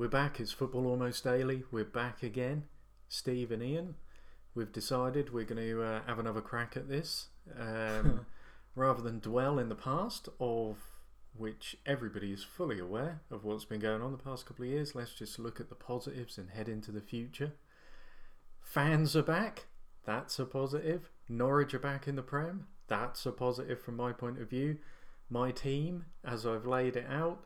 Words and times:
We're 0.00 0.08
back. 0.08 0.40
It's 0.40 0.50
Football 0.50 0.86
Almost 0.86 1.24
Daily. 1.24 1.64
We're 1.70 1.84
back 1.84 2.22
again. 2.22 2.64
Steve 3.06 3.52
and 3.52 3.62
Ian. 3.62 3.96
We've 4.54 4.72
decided 4.72 5.30
we're 5.30 5.44
going 5.44 5.62
to 5.62 5.82
uh, 5.82 6.00
have 6.06 6.18
another 6.18 6.40
crack 6.40 6.74
at 6.74 6.88
this. 6.88 7.26
Um, 7.54 8.24
rather 8.74 9.02
than 9.02 9.18
dwell 9.18 9.58
in 9.58 9.68
the 9.68 9.74
past, 9.74 10.30
of 10.40 10.78
which 11.36 11.76
everybody 11.84 12.32
is 12.32 12.42
fully 12.42 12.78
aware 12.78 13.20
of 13.30 13.44
what's 13.44 13.66
been 13.66 13.80
going 13.80 14.00
on 14.00 14.12
the 14.12 14.16
past 14.16 14.46
couple 14.46 14.64
of 14.64 14.70
years, 14.70 14.94
let's 14.94 15.12
just 15.12 15.38
look 15.38 15.60
at 15.60 15.68
the 15.68 15.74
positives 15.74 16.38
and 16.38 16.48
head 16.48 16.66
into 16.66 16.90
the 16.90 17.02
future. 17.02 17.52
Fans 18.58 19.14
are 19.14 19.22
back. 19.22 19.66
That's 20.06 20.38
a 20.38 20.46
positive. 20.46 21.10
Norwich 21.28 21.74
are 21.74 21.78
back 21.78 22.08
in 22.08 22.16
the 22.16 22.22
Prem. 22.22 22.68
That's 22.88 23.26
a 23.26 23.32
positive 23.32 23.82
from 23.82 23.96
my 23.96 24.12
point 24.12 24.40
of 24.40 24.48
view. 24.48 24.78
My 25.28 25.50
team, 25.50 26.06
as 26.24 26.46
I've 26.46 26.64
laid 26.64 26.96
it 26.96 27.06
out, 27.06 27.44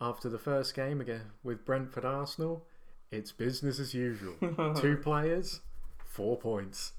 after 0.00 0.28
the 0.28 0.38
first 0.38 0.74
game 0.74 1.00
again 1.00 1.32
with 1.42 1.64
Brentford 1.64 2.04
Arsenal, 2.04 2.66
it's 3.10 3.32
business 3.32 3.78
as 3.80 3.94
usual. 3.94 4.34
Two 4.80 4.96
players, 4.96 5.60
four 6.04 6.36
points. 6.36 6.92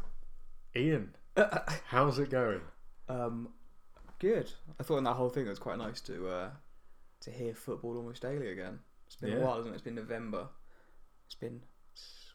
Ian, 0.75 1.15
how's 1.87 2.19
it 2.19 2.29
going? 2.29 2.61
Um, 3.07 3.49
good. 4.19 4.51
I 4.79 4.83
thought 4.83 4.97
in 4.97 5.03
that 5.05 5.13
whole 5.15 5.29
thing 5.29 5.45
it 5.45 5.49
was 5.49 5.59
quite 5.59 5.77
nice 5.77 6.01
to 6.01 6.27
uh, 6.29 6.49
to 7.21 7.31
hear 7.31 7.53
football 7.53 7.97
almost 7.97 8.21
daily 8.21 8.49
again. 8.51 8.79
It's 9.07 9.15
been 9.15 9.31
Yeah. 9.31 9.37
a 9.37 9.41
while, 9.41 9.55
hasn't 9.57 9.73
it? 9.73 9.77
It's 9.77 9.83
been 9.83 9.95
November. 9.95 10.47
It's 11.25 11.35
been 11.35 11.61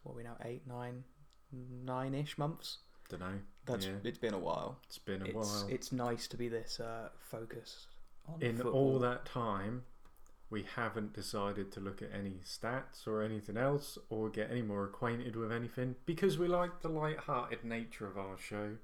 what 0.03 0.13
are 0.13 0.17
we 0.17 0.23
now 0.25 0.37
eight, 0.45 0.67
nine, 0.67 1.05
nine-ish 1.53 2.37
months. 2.39 2.79
Don't 3.09 3.21
know. 3.21 3.39
That's 3.67 3.87
Yeah. 3.87 3.93
it's 4.03 4.19
been 4.19 4.35
a 4.35 4.39
while. 4.39 4.79
It's 4.85 4.99
been 4.99 5.23
a 5.23 5.27
It's 5.27 5.35
while. 5.35 5.67
it's 5.69 5.93
nice 5.93 6.27
to 6.29 6.37
be 6.37 6.49
this 6.49 6.81
uh, 6.81 7.09
focused 7.19 7.87
on 8.27 8.43
In 8.43 8.57
football. 8.57 8.75
all 8.75 8.99
that 8.99 9.25
time, 9.25 9.85
we 10.51 10.65
haven't 10.77 11.13
decided 11.13 11.73
to 11.73 11.81
look 11.81 12.03
at 12.03 12.11
any 12.13 12.41
stats 12.45 13.07
or 13.07 13.23
anything 13.23 13.57
else 13.57 13.99
or 14.09 14.29
get 14.31 14.51
any 14.51 14.63
more 14.63 14.85
acquainted 14.85 15.35
with 15.37 15.51
anything 15.51 15.97
because 16.07 16.39
we 16.39 16.47
like 16.47 16.81
the 16.81 16.89
light-hearted 16.89 17.65
nature 17.65 18.07
of 18.07 18.17
our 18.19 18.39
show. 18.39 18.77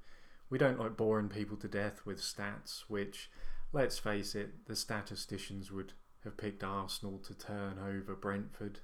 We 0.49 0.59
don't 0.59 0.81
like 0.81 0.97
boring 0.97 1.29
people 1.29 1.57
to 1.59 1.69
death 1.69 2.01
with 2.05 2.21
stats, 2.21 2.81
which, 2.89 3.31
let's 3.73 3.99
face 3.99 4.35
it, 4.35 4.67
the 4.67 4.75
statisticians 4.75 5.71
would 5.71 5.93
have 6.25 6.37
picked 6.37 6.65
Arsenal 6.65 7.19
to 7.19 7.35
turn 7.35 7.79
over 7.79 8.15
Brentford 8.15 8.81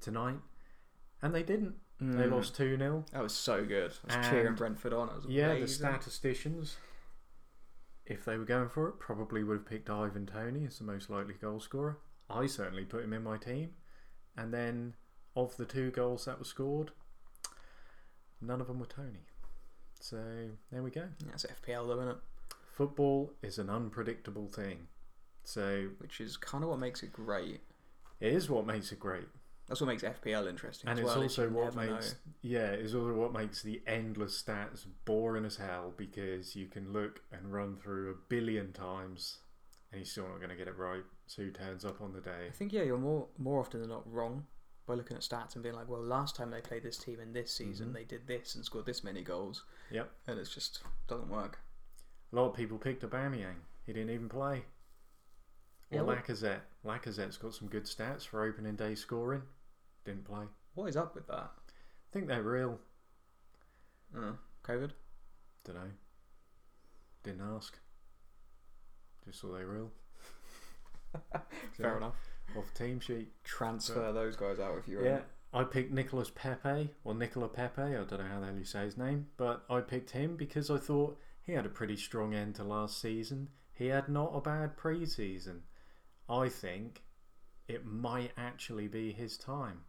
tonight, 0.00 0.40
and 1.22 1.34
they 1.34 1.42
didn't. 1.42 1.76
They 2.00 2.24
Mm. 2.26 2.30
lost 2.32 2.54
2 2.56 2.76
0. 2.76 3.04
That 3.12 3.22
was 3.22 3.34
so 3.34 3.64
good. 3.64 3.92
I 4.04 4.06
was 4.06 4.14
And- 4.16 4.24
cheering 4.26 4.54
Brentford 4.54 4.92
on. 4.92 5.24
Yeah, 5.28 5.54
the 5.58 5.66
statisticians, 5.68 6.76
if 8.06 8.24
they 8.24 8.36
were 8.38 8.44
going 8.44 8.68
for 8.68 8.88
it, 8.88 8.98
probably 9.00 9.42
would 9.44 9.58
have 9.58 9.66
picked 9.66 9.90
Ivan 9.90 10.26
Toney 10.26 10.64
as 10.64 10.78
the 10.78 10.84
most 10.84 11.10
likely 11.10 11.34
goal 11.34 11.58
scorer. 11.60 11.98
I 12.30 12.46
certainly 12.46 12.84
put 12.84 13.04
him 13.04 13.12
in 13.12 13.22
my 13.22 13.36
team. 13.38 13.70
And 14.36 14.52
then, 14.54 14.94
of 15.34 15.56
the 15.56 15.64
two 15.64 15.90
goals 15.90 16.26
that 16.26 16.38
were 16.38 16.44
scored, 16.44 16.92
none 18.40 18.60
of 18.60 18.66
them 18.66 18.78
were 18.78 18.86
Toney. 18.86 19.26
So, 20.00 20.22
there 20.70 20.82
we 20.82 20.90
go. 20.90 21.04
That's 21.26 21.44
FPL 21.46 21.86
though, 21.88 21.98
isn't 22.00 22.08
it? 22.08 22.16
Football 22.72 23.32
is 23.42 23.58
an 23.58 23.68
unpredictable 23.68 24.46
thing. 24.48 24.86
So, 25.44 25.88
Which 25.98 26.20
is 26.20 26.36
kind 26.36 26.62
of 26.62 26.70
what 26.70 26.78
makes 26.78 27.02
it 27.02 27.12
great. 27.12 27.60
it 28.20 28.32
is 28.32 28.48
what 28.50 28.66
makes 28.66 28.92
it 28.92 29.00
great. 29.00 29.26
That's 29.66 29.80
what 29.80 29.88
makes 29.88 30.02
FPL 30.02 30.48
interesting. 30.48 30.88
And 30.88 30.98
as 30.98 31.04
it's 31.04 31.14
well, 31.14 31.22
also 31.22 31.48
what 31.50 31.74
makes 31.74 32.12
know. 32.12 32.32
yeah, 32.40 32.70
it's 32.70 32.94
also 32.94 33.12
what 33.12 33.32
makes 33.34 33.62
the 33.62 33.82
endless 33.86 34.42
stats 34.42 34.86
boring 35.04 35.44
as 35.44 35.56
hell 35.56 35.92
because 35.96 36.56
you 36.56 36.66
can 36.68 36.92
look 36.92 37.20
and 37.32 37.52
run 37.52 37.76
through 37.76 38.10
a 38.10 38.14
billion 38.28 38.72
times 38.72 39.38
and 39.92 40.00
you're 40.00 40.04
still 40.06 40.28
not 40.28 40.38
going 40.38 40.50
to 40.50 40.56
get 40.56 40.68
it 40.68 40.76
right. 40.76 41.02
So 41.26 41.42
who 41.42 41.50
turns 41.50 41.84
up 41.84 42.00
on 42.00 42.12
the 42.12 42.20
day? 42.20 42.46
I 42.48 42.52
think 42.52 42.72
yeah, 42.72 42.82
you're 42.82 42.98
more 42.98 43.28
more 43.38 43.60
often 43.60 43.80
than 43.80 43.90
not 43.90 44.10
wrong 44.10 44.46
by 44.86 44.94
looking 44.94 45.16
at 45.16 45.22
stats 45.22 45.54
and 45.54 45.62
being 45.62 45.74
like, 45.74 45.88
well, 45.88 46.00
last 46.02 46.34
time 46.34 46.50
they 46.50 46.60
played 46.62 46.82
this 46.82 46.96
team 46.96 47.20
in 47.20 47.32
this 47.34 47.52
season, 47.52 47.90
Mhm. 47.90 47.92
they 47.94 48.04
did 48.04 48.26
this 48.26 48.54
and 48.54 48.64
scored 48.64 48.86
this 48.86 49.04
many 49.04 49.22
goals. 49.22 49.64
Yep. 49.90 50.10
and 50.26 50.38
it 50.38 50.44
just 50.44 50.82
doesn't 51.06 51.28
work. 51.30 51.60
A 52.32 52.36
lot 52.36 52.48
of 52.50 52.54
people 52.54 52.78
picked 52.78 53.02
Aubameyang. 53.02 53.60
He 53.84 53.92
didn't 53.92 54.10
even 54.10 54.28
play. 54.28 54.64
Or 55.90 55.96
Yeah, 55.96 56.00
Lacazette. 56.00 56.60
Lacazette's 56.84 57.38
got 57.38 57.54
some 57.54 57.68
good 57.68 57.84
stats 57.84 58.26
for 58.26 58.42
opening 58.44 58.76
day 58.76 58.94
scoring. 58.94 59.42
Didn't 60.04 60.24
play. 60.24 60.46
What 60.74 60.86
is 60.88 60.96
up 60.96 61.14
with 61.14 61.26
that? 61.28 61.50
I 61.54 62.10
think 62.12 62.26
they're 62.28 62.42
real. 62.42 62.78
Uh, 64.14 64.32
COVID. 64.62 64.92
Don't 65.64 65.76
know. 65.76 65.90
Didn't 67.22 67.40
ask. 67.42 67.78
Just 69.28 69.40
saw 69.40 69.52
they 69.52 69.64
real. 69.64 69.90
Fair 71.32 71.42
So, 71.76 71.96
enough. 71.96 72.14
Off 72.56 72.72
team 72.74 73.00
sheet. 73.00 73.28
Transfer 73.44 74.12
those 74.12 74.36
guys 74.36 74.58
out 74.58 74.78
if 74.78 74.88
you 74.88 75.04
Yeah, 75.04 75.20
I 75.52 75.64
picked 75.64 75.92
Nicolas 75.92 76.30
Pepe 76.34 76.90
or 77.04 77.14
Nicola 77.14 77.48
Pepe. 77.48 77.82
I 77.82 77.92
don't 77.92 78.10
know 78.12 78.18
how 78.18 78.40
the 78.40 78.46
hell 78.46 78.56
you 78.56 78.64
say 78.64 78.84
his 78.84 78.96
name, 78.96 79.26
but 79.36 79.64
I 79.68 79.80
picked 79.80 80.10
him 80.10 80.36
because 80.36 80.70
I 80.70 80.78
thought 80.78 81.18
he 81.42 81.52
had 81.52 81.66
a 81.66 81.70
pretty 81.70 81.96
strong 81.96 82.34
end 82.34 82.54
to 82.56 82.64
last 82.64 83.00
season. 83.00 83.48
He 83.74 83.86
had 83.88 84.08
not 84.08 84.32
a 84.34 84.40
bad 84.40 84.76
pre-season. 84.76 85.62
I 86.28 86.48
think 86.48 87.02
it 87.68 87.84
might 87.86 88.32
actually 88.36 88.88
be 88.88 89.12
his 89.12 89.36
time. 89.36 89.80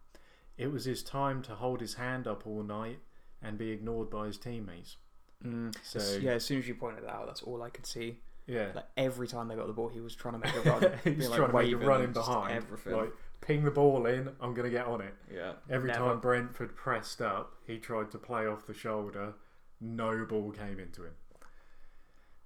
It 0.58 0.70
was 0.70 0.84
his 0.84 1.02
time 1.02 1.42
to 1.42 1.54
hold 1.54 1.80
his 1.80 1.94
hand 1.94 2.26
up 2.26 2.46
all 2.46 2.62
night 2.62 2.98
and 3.42 3.56
be 3.56 3.70
ignored 3.70 4.10
by 4.10 4.26
his 4.26 4.38
teammates. 4.38 4.96
Mm, 5.44 5.74
So 5.82 6.18
yeah, 6.18 6.32
as 6.32 6.44
soon 6.44 6.58
as 6.58 6.68
you 6.68 6.74
pointed 6.74 7.04
that 7.04 7.10
out, 7.14 7.26
that's 7.26 7.42
all 7.42 7.62
I 7.62 7.70
could 7.70 7.86
see. 7.86 8.18
Yeah. 8.50 8.68
Like 8.74 8.86
every 8.96 9.28
time 9.28 9.48
they 9.48 9.54
got 9.54 9.66
the 9.66 9.72
ball, 9.72 9.88
he 9.88 10.00
was 10.00 10.14
trying 10.14 10.34
to 10.34 10.46
make 10.46 10.54
a 10.54 10.60
run. 10.70 10.92
He's 11.04 11.14
being, 11.16 11.30
like, 11.30 11.38
trying 11.38 11.50
to 11.50 11.56
make 11.56 11.72
a 11.72 11.76
run 11.76 12.02
in 12.02 12.12
behind. 12.12 12.56
Everything. 12.56 12.92
Like 12.94 13.12
ping 13.40 13.64
the 13.64 13.70
ball 13.70 14.06
in, 14.06 14.28
I'm 14.40 14.54
gonna 14.54 14.70
get 14.70 14.86
on 14.86 15.00
it. 15.00 15.14
yeah. 15.32 15.52
Every 15.70 15.88
Never. 15.88 16.06
time 16.06 16.20
Brentford 16.20 16.76
pressed 16.76 17.22
up, 17.22 17.54
he 17.66 17.78
tried 17.78 18.10
to 18.10 18.18
play 18.18 18.46
off 18.46 18.66
the 18.66 18.74
shoulder. 18.74 19.34
No 19.80 20.24
ball 20.26 20.50
came 20.52 20.78
into 20.78 21.04
him. 21.04 21.14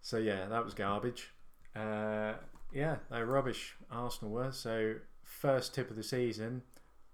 So 0.00 0.18
yeah, 0.18 0.46
that 0.46 0.64
was 0.64 0.74
garbage. 0.74 1.32
Uh, 1.74 2.34
yeah, 2.72 2.96
they 3.10 3.18
were 3.20 3.26
rubbish. 3.26 3.74
Arsenal 3.90 4.32
were. 4.32 4.52
So 4.52 4.96
first 5.22 5.74
tip 5.74 5.90
of 5.90 5.96
the 5.96 6.02
season, 6.02 6.62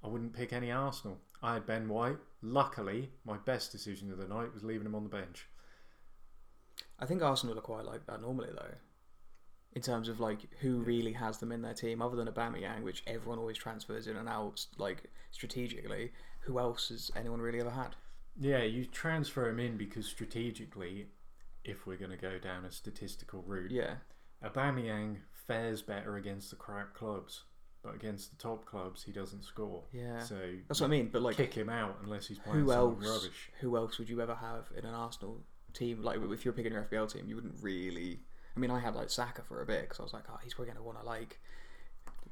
I 0.04 0.08
wouldn't 0.08 0.32
pick 0.34 0.52
any 0.52 0.70
Arsenal. 0.70 1.18
I 1.42 1.54
had 1.54 1.66
Ben 1.66 1.88
White. 1.88 2.18
Luckily, 2.42 3.10
my 3.24 3.36
best 3.38 3.72
decision 3.72 4.10
of 4.10 4.18
the 4.18 4.26
night 4.26 4.52
was 4.52 4.62
leaving 4.64 4.86
him 4.86 4.94
on 4.94 5.04
the 5.04 5.10
bench. 5.10 5.46
I 7.00 7.06
think 7.06 7.22
Arsenal 7.22 7.58
are 7.58 7.62
quite 7.62 7.84
like 7.86 8.06
that 8.06 8.20
normally 8.20 8.50
though. 8.54 8.74
In 9.74 9.82
terms 9.82 10.08
of 10.08 10.20
like 10.20 10.40
who 10.60 10.78
really 10.80 11.12
has 11.12 11.38
them 11.38 11.52
in 11.52 11.62
their 11.62 11.74
team, 11.74 12.02
other 12.02 12.16
than 12.16 12.26
Aubameyang, 12.28 12.82
which 12.82 13.02
everyone 13.06 13.38
always 13.38 13.56
transfers 13.56 14.06
in 14.06 14.16
and 14.16 14.28
out 14.28 14.66
like 14.78 15.04
strategically. 15.30 16.12
Who 16.44 16.58
else 16.58 16.88
has 16.88 17.10
anyone 17.14 17.40
really 17.40 17.60
ever 17.60 17.70
had? 17.70 17.94
Yeah, 18.38 18.62
you 18.62 18.86
transfer 18.86 19.48
him 19.48 19.60
in 19.60 19.76
because 19.76 20.06
strategically, 20.06 21.06
if 21.64 21.86
we're 21.86 21.96
going 21.98 22.10
to 22.12 22.16
go 22.16 22.38
down 22.38 22.64
a 22.64 22.72
statistical 22.72 23.42
route, 23.46 23.70
Yeah, 23.70 23.94
Aubameyang 24.42 25.16
fares 25.46 25.82
better 25.82 26.16
against 26.16 26.50
the 26.50 26.56
crap 26.56 26.94
clubs, 26.94 27.42
but 27.82 27.94
against 27.94 28.30
the 28.30 28.36
top 28.42 28.64
clubs, 28.64 29.02
he 29.02 29.12
doesn't 29.12 29.44
score. 29.44 29.84
yeah. 29.92 30.20
So 30.20 30.38
That's 30.68 30.80
what 30.80 30.86
I 30.86 30.90
mean. 30.90 31.10
But 31.12 31.22
like, 31.22 31.36
kick 31.36 31.52
him 31.54 31.68
out 31.68 31.98
unless 32.02 32.26
he's 32.26 32.38
playing 32.38 32.60
who 32.60 32.72
else? 32.72 33.06
rubbish. 33.06 33.50
Who 33.60 33.76
else 33.76 33.98
would 33.98 34.08
you 34.08 34.20
ever 34.22 34.34
have 34.34 34.64
in 34.76 34.84
an 34.86 34.94
Arsenal 34.94 35.42
team? 35.72 36.02
Like, 36.02 36.18
if 36.22 36.44
you're 36.44 36.54
picking 36.54 36.72
your 36.72 36.82
FPL 36.90 37.12
team, 37.12 37.26
you 37.28 37.34
wouldn't 37.36 37.54
really. 37.62 38.20
I 38.56 38.60
mean, 38.60 38.70
I 38.70 38.80
had 38.80 38.94
like 38.94 39.10
Saka 39.10 39.42
for 39.42 39.62
a 39.62 39.66
bit 39.66 39.82
because 39.82 40.00
I 40.00 40.02
was 40.02 40.12
like, 40.12 40.24
oh, 40.30 40.38
he's 40.42 40.54
probably 40.54 40.72
going 40.72 40.78
to 40.78 40.82
want 40.82 41.00
to 41.00 41.06
like, 41.06 41.38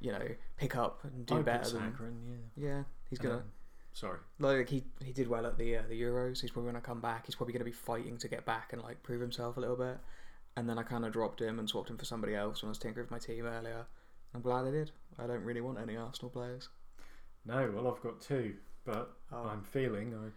you 0.00 0.12
know, 0.12 0.26
pick 0.56 0.76
up 0.76 1.00
and 1.04 1.24
do 1.26 1.38
I'd 1.38 1.44
better 1.44 1.70
than. 1.70 1.82
In, 2.00 2.38
yeah. 2.56 2.68
Yeah, 2.68 2.82
he's 3.08 3.18
gonna. 3.18 3.36
Um, 3.36 3.42
sorry. 3.92 4.18
like 4.38 4.68
he 4.68 4.84
he 5.04 5.12
did 5.12 5.28
well 5.28 5.46
at 5.46 5.58
the 5.58 5.76
uh, 5.76 5.82
the 5.88 6.00
Euros. 6.00 6.40
He's 6.40 6.50
probably 6.50 6.70
gonna 6.72 6.80
come 6.82 7.00
back. 7.00 7.26
He's 7.26 7.34
probably 7.34 7.52
gonna 7.52 7.64
be 7.64 7.72
fighting 7.72 8.16
to 8.18 8.28
get 8.28 8.44
back 8.44 8.72
and 8.72 8.82
like 8.82 9.02
prove 9.02 9.20
himself 9.20 9.56
a 9.56 9.60
little 9.60 9.76
bit. 9.76 9.98
And 10.56 10.68
then 10.68 10.78
I 10.78 10.82
kind 10.82 11.04
of 11.04 11.12
dropped 11.12 11.40
him 11.40 11.58
and 11.60 11.68
swapped 11.68 11.88
him 11.90 11.96
for 11.98 12.04
somebody 12.04 12.34
else 12.34 12.62
when 12.62 12.68
I 12.68 12.70
was 12.70 12.78
tinkering 12.78 13.04
with 13.04 13.10
my 13.12 13.18
team 13.18 13.46
earlier. 13.46 13.86
I'm 14.34 14.40
glad 14.42 14.66
I 14.66 14.70
did. 14.72 14.90
I 15.18 15.26
don't 15.28 15.44
really 15.44 15.60
want 15.60 15.78
any 15.78 15.96
Arsenal 15.96 16.30
players. 16.30 16.68
No, 17.46 17.70
well, 17.74 17.86
I've 17.92 18.02
got 18.02 18.20
two, 18.20 18.54
but 18.84 19.12
Oh. 19.32 19.44
I'm 19.44 19.62
feeling 19.62 20.14
I 20.14 20.28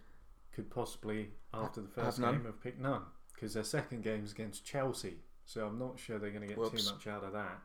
could 0.52 0.70
possibly, 0.70 1.30
after 1.54 1.80
the 1.80 1.88
have 1.88 2.06
first 2.06 2.18
none? 2.20 2.34
game, 2.36 2.44
have 2.44 2.62
picked 2.62 2.80
none 2.80 3.02
because 3.34 3.54
their 3.54 3.64
second 3.64 4.02
game 4.02 4.24
is 4.24 4.32
against 4.32 4.64
Chelsea. 4.64 5.16
So 5.44 5.66
I'm 5.66 5.78
not 5.78 5.98
sure 5.98 6.18
they're 6.18 6.30
going 6.30 6.42
to 6.42 6.48
get 6.48 6.58
Whoops. 6.58 6.84
too 6.84 6.92
much 6.92 7.06
out 7.06 7.24
of 7.24 7.32
that. 7.32 7.58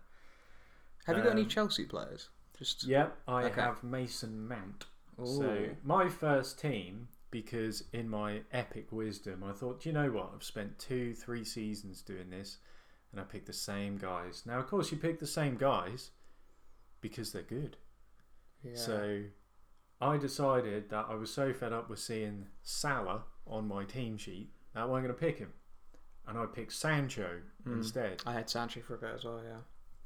Have 1.06 1.18
you 1.18 1.24
got 1.24 1.32
any 1.32 1.44
Um, 1.44 1.50
Chelsea 1.50 1.86
players? 1.86 2.30
Just 2.58 2.84
Yep, 2.84 3.16
I 3.28 3.44
Okay. 3.46 3.62
have 3.62 3.84
Mason 3.84 4.48
Mount. 4.48 4.86
So 5.24 5.44
Ooh. 5.46 5.78
my 5.84 6.10
first 6.10 6.60
team, 6.60 7.08
because 7.32 7.84
in 7.94 8.10
my 8.10 8.42
epic 8.52 8.92
wisdom, 8.92 9.44
I 9.44 9.52
thought, 9.54 9.82
"Do 9.82 9.90
you 9.90 9.94
know 9.94 10.12
what? 10.12 10.32
I've 10.34 10.44
spent 10.44 10.80
two, 10.80 11.14
three 11.14 11.44
seasons 11.44 12.02
doing 12.02 12.30
this, 12.32 12.58
and 13.12 13.22
I 13.22 13.24
picked 13.26 13.46
the 13.46 13.54
same 13.54 13.98
guys. 13.98 14.44
Now, 14.46 14.60
of 14.60 14.68
course, 14.68 14.92
you 14.92 14.98
pick 14.98 15.20
the 15.20 15.28
same 15.28 15.56
guys 15.58 16.12
because 17.02 17.32
they're 17.32 17.44
good. 17.44 17.78
yeah. 18.64 18.76
So 18.76 19.24
I 20.00 20.18
decided 20.18 20.90
that 20.90 21.08
I 21.10 21.16
was 21.16 21.34
so 21.34 21.54
fed 21.54 21.74
up 21.74 21.90
with 21.90 22.00
seeing 22.00 22.48
Salah 22.64 23.24
on 23.48 23.68
my 23.68 23.84
team 23.84 24.18
sheet 24.18 24.52
that 24.74 24.82
I 24.82 24.86
wasn't 24.86 25.08
going 25.08 25.16
to 25.16 25.20
pick 25.26 25.40
him, 25.40 25.54
and 26.28 26.38
I 26.38 26.46
picked 26.46 26.74
Sancho 26.74 27.42
Mm. 27.66 27.78
instead. 27.78 28.22
I 28.26 28.34
had 28.34 28.50
Sancho 28.50 28.82
for 28.82 28.96
a 28.96 28.98
bit 28.98 29.12
as 29.16 29.24
well. 29.26 29.42
Yeah. 29.44 29.58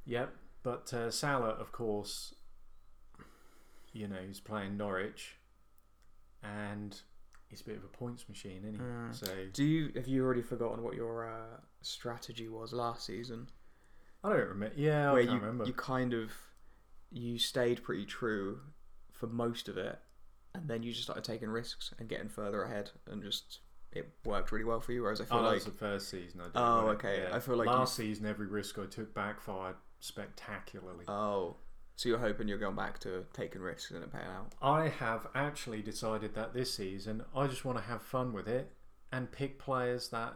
Yep, 0.05 0.35
but 0.63 0.93
uh, 0.93 1.11
Salah, 1.11 1.49
of 1.49 1.71
course, 1.71 2.33
you 3.93 4.07
know, 4.07 4.17
he's 4.25 4.39
playing 4.39 4.77
Norwich, 4.77 5.35
and 6.41 6.99
he's 7.49 7.61
a 7.61 7.65
bit 7.65 7.77
of 7.77 7.83
a 7.83 7.87
points 7.87 8.27
machine, 8.29 8.59
isn't 8.63 8.75
he? 8.75 8.81
Mm. 8.81 9.13
So 9.13 9.27
Do 9.53 9.63
you 9.63 9.91
have 9.95 10.07
you 10.07 10.23
already 10.23 10.41
forgotten 10.41 10.83
what 10.83 10.95
your 10.95 11.27
uh, 11.29 11.57
strategy 11.81 12.47
was 12.47 12.71
last 12.73 13.05
season? 13.05 13.47
I 14.23 14.29
don't 14.29 14.47
remember. 14.49 14.75
Yeah, 14.75 15.09
I 15.09 15.13
where 15.13 15.21
can't 15.23 15.33
you 15.33 15.39
remember. 15.39 15.65
you 15.65 15.73
kind 15.73 16.13
of 16.13 16.31
you 17.11 17.37
stayed 17.37 17.83
pretty 17.83 18.05
true 18.05 18.59
for 19.21 19.27
most 19.27 19.69
of 19.69 19.77
it, 19.77 19.99
and 20.55 20.67
then 20.67 20.81
you 20.81 20.91
just 20.91 21.03
started 21.03 21.23
taking 21.23 21.49
risks 21.49 21.93
and 21.99 22.09
getting 22.09 22.27
further 22.27 22.63
ahead, 22.63 22.89
and 23.09 23.21
just 23.21 23.59
it 23.91 24.09
worked 24.25 24.51
really 24.51 24.65
well 24.65 24.81
for 24.81 24.91
you. 24.91 25.03
Whereas 25.03 25.21
I 25.21 25.25
feel 25.25 25.37
oh, 25.37 25.41
that 25.43 25.47
like 25.47 25.55
was 25.55 25.65
the 25.65 25.71
first 25.71 26.09
season 26.09 26.41
I 26.41 26.45
did. 26.45 26.51
Oh, 26.55 26.85
right? 26.87 26.93
okay. 26.95 27.23
Yeah. 27.29 27.35
I 27.35 27.39
feel 27.39 27.55
like 27.55 27.67
last 27.67 27.95
season 27.95 28.25
every 28.25 28.47
risk 28.47 28.79
I 28.79 28.87
took 28.87 29.13
backfired 29.13 29.75
spectacularly. 29.99 31.05
oh, 31.07 31.57
so 31.95 32.09
you're 32.09 32.17
hoping 32.17 32.47
you're 32.47 32.57
going 32.57 32.75
back 32.75 32.97
to 33.01 33.25
taking 33.31 33.61
risks 33.61 33.91
and 33.91 34.03
it 34.03 34.11
paying 34.11 34.25
out. 34.25 34.53
I 34.59 34.87
have 34.87 35.27
actually 35.35 35.83
decided 35.83 36.33
that 36.33 36.51
this 36.51 36.73
season 36.73 37.23
I 37.35 37.45
just 37.45 37.63
want 37.63 37.77
to 37.77 37.83
have 37.83 38.01
fun 38.01 38.33
with 38.33 38.47
it 38.47 38.71
and 39.11 39.31
pick 39.31 39.59
players 39.59 40.09
that 40.09 40.33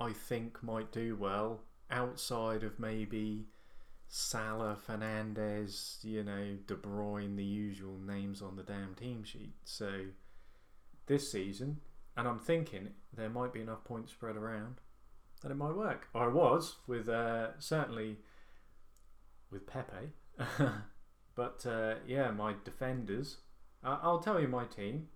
I 0.00 0.14
think 0.14 0.62
might 0.62 0.90
do 0.90 1.14
well 1.14 1.60
outside 1.90 2.62
of 2.62 2.80
maybe 2.80 3.48
Salah, 4.14 4.76
Fernandes, 4.86 6.04
you 6.04 6.22
know, 6.22 6.58
De 6.66 6.74
Bruyne, 6.74 7.34
the 7.34 7.42
usual 7.42 7.96
names 7.96 8.42
on 8.42 8.56
the 8.56 8.62
damn 8.62 8.94
team 8.94 9.24
sheet. 9.24 9.54
So 9.64 10.00
this 11.06 11.32
season, 11.32 11.78
and 12.14 12.28
I'm 12.28 12.38
thinking 12.38 12.90
there 13.16 13.30
might 13.30 13.54
be 13.54 13.62
enough 13.62 13.84
points 13.84 14.12
spread 14.12 14.36
around 14.36 14.74
that 15.40 15.50
it 15.50 15.54
might 15.54 15.74
work. 15.74 16.08
I 16.14 16.26
was 16.26 16.76
with 16.86 17.08
uh, 17.08 17.58
certainly 17.58 18.18
with 19.50 19.66
Pepe. 19.66 20.12
but 21.34 21.64
uh, 21.64 21.94
yeah, 22.06 22.32
my 22.32 22.54
defenders. 22.66 23.38
Uh, 23.82 23.96
I'll 24.02 24.20
tell 24.20 24.38
you 24.38 24.46
my 24.46 24.66
team, 24.66 25.08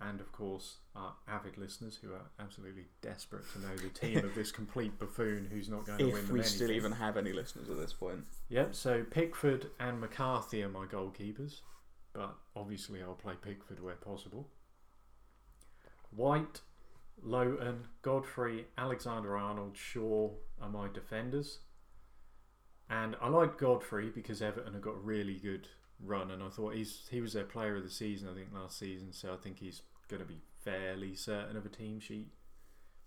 and 0.00 0.20
of 0.20 0.30
course 0.30 0.76
our 0.94 1.14
avid 1.26 1.56
listeners 1.56 1.98
who 2.02 2.12
are 2.12 2.20
absolutely 2.38 2.84
desperate 3.00 3.44
to 3.52 3.58
know 3.60 3.74
the 3.76 3.88
team 3.88 4.18
of 4.24 4.34
this 4.34 4.52
complete 4.60 4.98
buffoon 4.98 5.48
who's 5.50 5.68
not 5.68 5.86
going 5.86 5.98
to 5.98 6.04
win 6.06 6.16
If 6.16 6.30
we 6.30 6.42
still 6.42 6.64
anything. 6.66 6.76
even 6.76 6.92
have 6.92 7.16
any 7.16 7.32
listeners 7.32 7.70
at 7.70 7.78
this 7.78 7.92
point. 7.92 8.24
Yep. 8.50 8.74
So 8.74 9.04
Pickford 9.10 9.70
and 9.80 10.00
McCarthy 10.00 10.62
are 10.62 10.68
my 10.68 10.84
goalkeepers, 10.86 11.60
but 12.12 12.34
obviously 12.54 13.02
I'll 13.02 13.14
play 13.14 13.34
Pickford 13.40 13.82
where 13.82 13.94
possible. 13.94 14.48
White, 16.10 16.60
Lowton, 17.22 17.86
Godfrey, 18.02 18.66
Alexander 18.76 19.36
Arnold, 19.36 19.76
Shaw 19.76 20.30
are 20.60 20.68
my 20.68 20.88
defenders. 20.92 21.60
And 22.88 23.16
I 23.20 23.28
like 23.28 23.58
Godfrey 23.58 24.10
because 24.14 24.40
Everton 24.40 24.74
have 24.74 24.82
got 24.82 24.94
a 24.94 25.00
really 25.00 25.34
good 25.34 25.68
run, 26.02 26.30
and 26.30 26.42
I 26.42 26.48
thought 26.48 26.74
he's 26.74 27.06
he 27.10 27.20
was 27.20 27.32
their 27.32 27.44
player 27.44 27.76
of 27.76 27.82
the 27.82 27.90
season, 27.90 28.28
I 28.30 28.34
think, 28.34 28.48
last 28.52 28.78
season. 28.78 29.12
So 29.12 29.32
I 29.32 29.36
think 29.36 29.58
he's 29.58 29.82
going 30.08 30.22
to 30.22 30.28
be 30.28 30.40
fairly 30.62 31.14
certain 31.14 31.56
of 31.56 31.66
a 31.66 31.68
team 31.68 32.00
sheet 32.00 32.28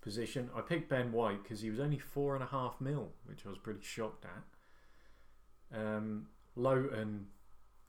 position. 0.00 0.50
I 0.56 0.60
picked 0.60 0.88
Ben 0.88 1.12
White 1.12 1.42
because 1.42 1.60
he 1.60 1.70
was 1.70 1.80
only 1.80 1.98
four 1.98 2.34
and 2.34 2.42
a 2.42 2.46
half 2.46 2.80
mil, 2.80 3.12
which 3.24 3.44
I 3.46 3.50
was 3.50 3.58
pretty 3.58 3.82
shocked 3.82 4.24
at. 4.24 5.78
Um, 5.78 6.26
Lowton 6.56 7.26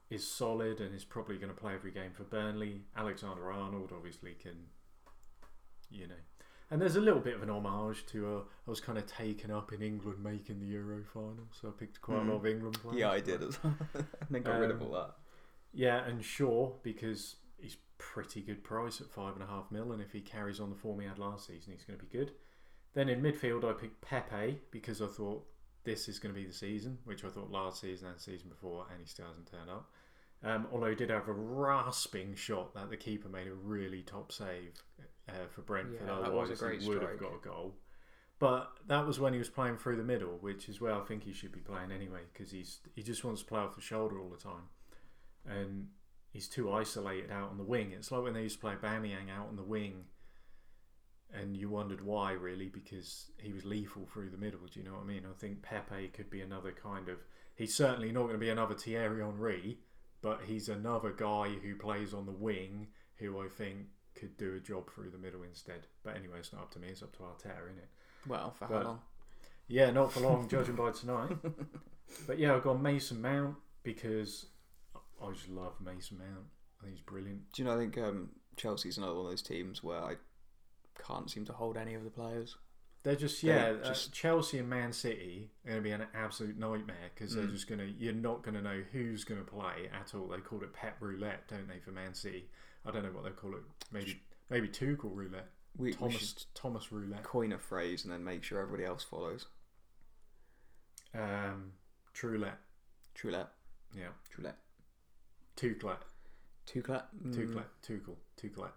is 0.09 0.29
solid 0.29 0.79
and 0.81 0.93
is 0.93 1.05
probably 1.05 1.37
going 1.37 1.53
to 1.53 1.59
play 1.59 1.73
every 1.73 1.91
game 1.91 2.11
for 2.11 2.23
Burnley. 2.23 2.81
Alexander 2.95 3.51
Arnold 3.51 3.91
obviously 3.95 4.33
can, 4.33 4.65
you 5.89 6.07
know. 6.07 6.13
And 6.71 6.81
there's 6.81 6.95
a 6.95 7.01
little 7.01 7.19
bit 7.19 7.35
of 7.35 7.43
an 7.43 7.49
homage 7.49 8.05
to 8.07 8.27
uh, 8.27 8.39
I 8.65 8.69
was 8.69 8.79
kind 8.79 8.97
of 8.97 9.05
taken 9.05 9.51
up 9.51 9.73
in 9.73 9.81
England 9.81 10.23
making 10.23 10.59
the 10.59 10.65
Euro 10.67 11.03
final, 11.03 11.47
so 11.51 11.67
I 11.67 11.71
picked 11.71 12.01
quite 12.01 12.19
Mhm. 12.19 12.27
a 12.27 12.31
lot 12.31 12.37
of 12.37 12.45
England 12.45 12.79
players. 12.81 12.97
Yeah, 12.97 13.11
I 13.11 13.19
did 13.19 13.43
as 13.43 13.61
well. 13.63 13.75
and 13.93 14.05
then 14.29 14.41
got 14.41 14.57
rid 14.59 14.71
of 14.71 14.81
Um, 14.81 14.87
all 14.87 14.93
that. 14.93 15.15
Yeah, 15.73 15.97
and 16.05 16.23
Shaw 16.23 16.77
because 16.81 17.35
he's 17.57 17.75
pretty 17.97 18.41
good 18.41 18.63
price 18.63 19.01
at 19.01 19.07
five 19.09 19.33
and 19.33 19.43
a 19.43 19.47
half 19.47 19.69
mil, 19.69 19.91
and 19.91 20.01
if 20.01 20.13
he 20.13 20.21
carries 20.21 20.59
on 20.61 20.69
the 20.69 20.75
form 20.77 21.01
he 21.01 21.07
had 21.07 21.19
last 21.19 21.45
season, 21.47 21.73
he's 21.73 21.83
going 21.83 21.99
to 21.99 22.05
be 22.05 22.11
good. 22.17 22.33
Then 22.93 23.09
in 23.09 23.21
midfield, 23.21 23.63
I 23.63 23.73
picked 23.73 24.01
Pepe 24.01 24.61
because 24.71 25.01
I 25.01 25.07
thought 25.07 25.45
this 25.83 26.07
is 26.07 26.19
going 26.19 26.33
to 26.33 26.39
be 26.39 26.45
the 26.47 26.53
season, 26.53 26.99
which 27.03 27.23
I 27.25 27.29
thought 27.29 27.49
last 27.51 27.81
season 27.81 28.07
and 28.07 28.17
the 28.17 28.21
season 28.21 28.49
before, 28.49 28.85
and 28.91 28.99
he 28.99 29.05
still 29.05 29.25
hasn't 29.27 29.51
turned 29.51 29.69
up. 29.69 29.91
Um, 30.43 30.67
although 30.71 30.89
he 30.89 30.95
did 30.95 31.09
have 31.09 31.27
a 31.27 31.33
rasping 31.33 32.33
shot 32.35 32.73
that 32.75 32.89
the 32.89 32.97
keeper 32.97 33.29
made 33.29 33.47
a 33.47 33.53
really 33.53 34.01
top 34.03 34.31
save 34.31 34.83
uh, 35.31 35.47
for 35.49 35.61
Brentford. 35.61 35.99
Yeah, 36.01 36.05
that 36.07 36.33
was 36.33 36.49
a 36.49 36.53
Otherwise, 36.53 36.59
great 36.59 36.81
he 36.81 36.87
would 36.89 37.01
have 37.01 37.19
got 37.19 37.33
a 37.35 37.47
goal. 37.47 37.75
But 38.39 38.71
that 38.87 39.05
was 39.05 39.19
when 39.19 39.33
he 39.33 39.39
was 39.39 39.49
playing 39.49 39.77
through 39.77 39.97
the 39.97 40.03
middle, 40.03 40.37
which 40.41 40.67
is 40.67 40.81
where 40.81 40.93
I 40.93 41.01
think 41.01 41.23
he 41.23 41.31
should 41.31 41.51
be 41.51 41.59
playing 41.59 41.91
anyway, 41.91 42.21
because 42.33 42.51
he's 42.51 42.79
he 42.95 43.03
just 43.03 43.23
wants 43.23 43.41
to 43.41 43.47
play 43.47 43.59
off 43.59 43.75
the 43.75 43.81
shoulder 43.81 44.19
all 44.19 44.29
the 44.29 44.37
time, 44.37 44.69
and 45.45 45.89
he's 46.31 46.47
too 46.47 46.71
isolated 46.71 47.31
out 47.31 47.49
on 47.49 47.57
the 47.57 47.63
wing. 47.63 47.91
It's 47.91 48.11
like 48.11 48.23
when 48.23 48.33
they 48.33 48.43
used 48.43 48.55
to 48.55 48.61
play 48.61 48.73
Aubameyang 48.73 49.29
out 49.29 49.47
on 49.47 49.57
the 49.57 49.63
wing, 49.63 50.05
and 51.31 51.55
you 51.55 51.69
wondered 51.69 52.03
why, 52.03 52.31
really, 52.31 52.67
because 52.67 53.31
he 53.37 53.53
was 53.53 53.63
lethal 53.63 54.07
through 54.11 54.31
the 54.31 54.37
middle. 54.37 54.61
Do 54.61 54.79
you 54.79 54.85
know 54.85 54.93
what 54.93 55.03
I 55.03 55.07
mean? 55.07 55.23
I 55.29 55.39
think 55.39 55.61
Pepe 55.61 56.07
could 56.07 56.29
be 56.29 56.41
another 56.41 56.71
kind 56.71 57.09
of. 57.09 57.19
He's 57.55 57.75
certainly 57.75 58.11
not 58.11 58.23
going 58.23 58.33
to 58.33 58.39
be 58.39 58.49
another 58.49 58.73
Thierry 58.73 59.21
Henry, 59.21 59.77
but 60.21 60.41
he's 60.47 60.67
another 60.67 61.11
guy 61.11 61.49
who 61.61 61.75
plays 61.75 62.13
on 62.13 62.25
the 62.25 62.31
wing 62.31 62.87
who 63.17 63.39
I 63.39 63.49
think 63.49 63.85
could 64.15 64.37
do 64.37 64.55
a 64.55 64.59
job 64.59 64.89
through 64.93 65.09
the 65.11 65.17
middle 65.17 65.43
instead. 65.43 65.87
But 66.03 66.15
anyway, 66.15 66.39
it's 66.39 66.53
not 66.53 66.63
up 66.63 66.71
to 66.71 66.79
me. 66.79 66.89
It's 66.89 67.01
up 67.03 67.11
to 67.17 67.19
Arteta, 67.23 67.63
isn't 67.65 67.77
it? 67.77 67.89
Well, 68.27 68.51
for 68.51 68.67
but- 68.67 68.77
how 68.77 68.83
long? 68.83 68.99
Yeah, 69.67 69.89
not 69.91 70.11
for 70.11 70.19
long, 70.19 70.47
judging 70.49 70.75
by 70.75 70.91
tonight. 70.91 71.31
But 72.27 72.37
yeah, 72.39 72.53
I've 72.55 72.63
got 72.63 72.81
Mason 72.81 73.21
Mount 73.21 73.55
because 73.83 74.47
I 75.23 75.31
just 75.31 75.47
love 75.49 75.73
Mason 75.79 76.17
Mount. 76.17 76.45
I 76.79 76.83
think 76.85 76.95
he's 76.97 77.05
brilliant. 77.05 77.51
Do 77.53 77.61
you 77.61 77.67
know? 77.69 77.75
I 77.75 77.77
think 77.77 77.97
um, 77.97 78.29
Chelsea's 78.57 78.97
another 78.97 79.13
one 79.13 79.25
of 79.25 79.31
those 79.31 79.41
teams 79.41 79.81
where 79.81 79.99
I 79.99 80.15
can't 81.01 81.29
seem 81.31 81.45
to 81.45 81.53
hold 81.53 81.77
any 81.77 81.93
of 81.93 82.03
the 82.03 82.09
players. 82.09 82.57
They're 83.03 83.15
just 83.15 83.41
They're 83.41 83.75
yeah, 83.75 83.79
uh, 83.81 83.87
just- 83.87 84.11
Chelsea 84.13 84.57
and 84.59 84.69
Man 84.69 84.91
City 84.91 85.51
are 85.65 85.69
going 85.69 85.79
to 85.81 85.83
be 85.83 85.91
an 85.91 86.05
absolute 86.13 86.57
nightmare 86.59 87.09
because 87.15 87.33
they're 87.33 87.45
Mm. 87.45 87.51
just 87.53 87.67
going 87.69 87.79
to 87.79 87.87
you're 87.97 88.13
not 88.13 88.43
going 88.43 88.55
to 88.55 88.61
know 88.61 88.81
who's 88.91 89.23
going 89.23 89.39
to 89.43 89.49
play 89.49 89.89
at 89.93 90.13
all. 90.13 90.27
They 90.27 90.37
call 90.37 90.61
it 90.63 90.73
Pep 90.73 90.97
Roulette, 90.99 91.47
don't 91.47 91.67
they, 91.69 91.79
for 91.79 91.91
Man 91.91 92.13
City? 92.13 92.49
I 92.85 92.91
don't 92.91 93.03
know 93.03 93.09
what 93.11 93.23
they 93.25 93.29
call 93.31 93.53
it. 93.53 93.61
Maybe 93.91 94.19
maybe 94.49 94.67
Tuchel 94.67 95.13
Roulette, 95.15 95.49
We, 95.77 95.89
we 95.89 95.93
Thomas 95.93 96.15
should 96.15 96.43
Thomas 96.55 96.91
Roulette, 96.91 97.23
coin 97.23 97.51
a 97.53 97.59
phrase 97.59 98.03
and 98.03 98.13
then 98.13 98.23
make 98.23 98.43
sure 98.43 98.59
everybody 98.59 98.85
else 98.85 99.03
follows. 99.03 99.45
um, 101.13 101.73
Troulette, 102.13 102.57
Troulette. 103.15 103.49
yeah, 103.95 104.09
Troulette. 104.33 104.55
Tuchlet, 105.57 105.97
Tuchlet. 106.65 107.03
Mm. 107.25 107.35
Tuchlet, 107.35 107.65
Tuchel, 107.85 108.15
Tuchlet, 108.41 108.71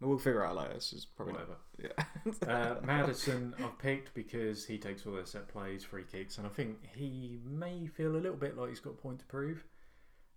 We'll 0.00 0.18
figure 0.18 0.44
it 0.44 0.46
out 0.46 0.56
later. 0.56 0.74
This 0.74 0.92
is 0.92 1.04
probably 1.06 1.34
not. 1.34 1.48
whatever. 1.48 1.58
Yeah. 1.78 2.04
Uh, 2.48 2.76
Maddison, 2.84 3.54
I've 3.58 3.78
picked 3.78 4.14
because 4.14 4.64
he 4.66 4.78
takes 4.78 5.06
all 5.06 5.12
their 5.14 5.24
set 5.26 5.48
plays, 5.48 5.82
free 5.84 6.04
kicks, 6.10 6.36
and 6.38 6.46
I 6.46 6.50
think 6.50 6.76
he 6.94 7.38
may 7.44 7.86
feel 7.86 8.10
a 8.14 8.18
little 8.18 8.36
bit 8.36 8.56
like 8.56 8.68
he's 8.68 8.80
got 8.80 8.90
a 8.90 8.96
point 8.96 9.20
to 9.20 9.24
prove. 9.26 9.64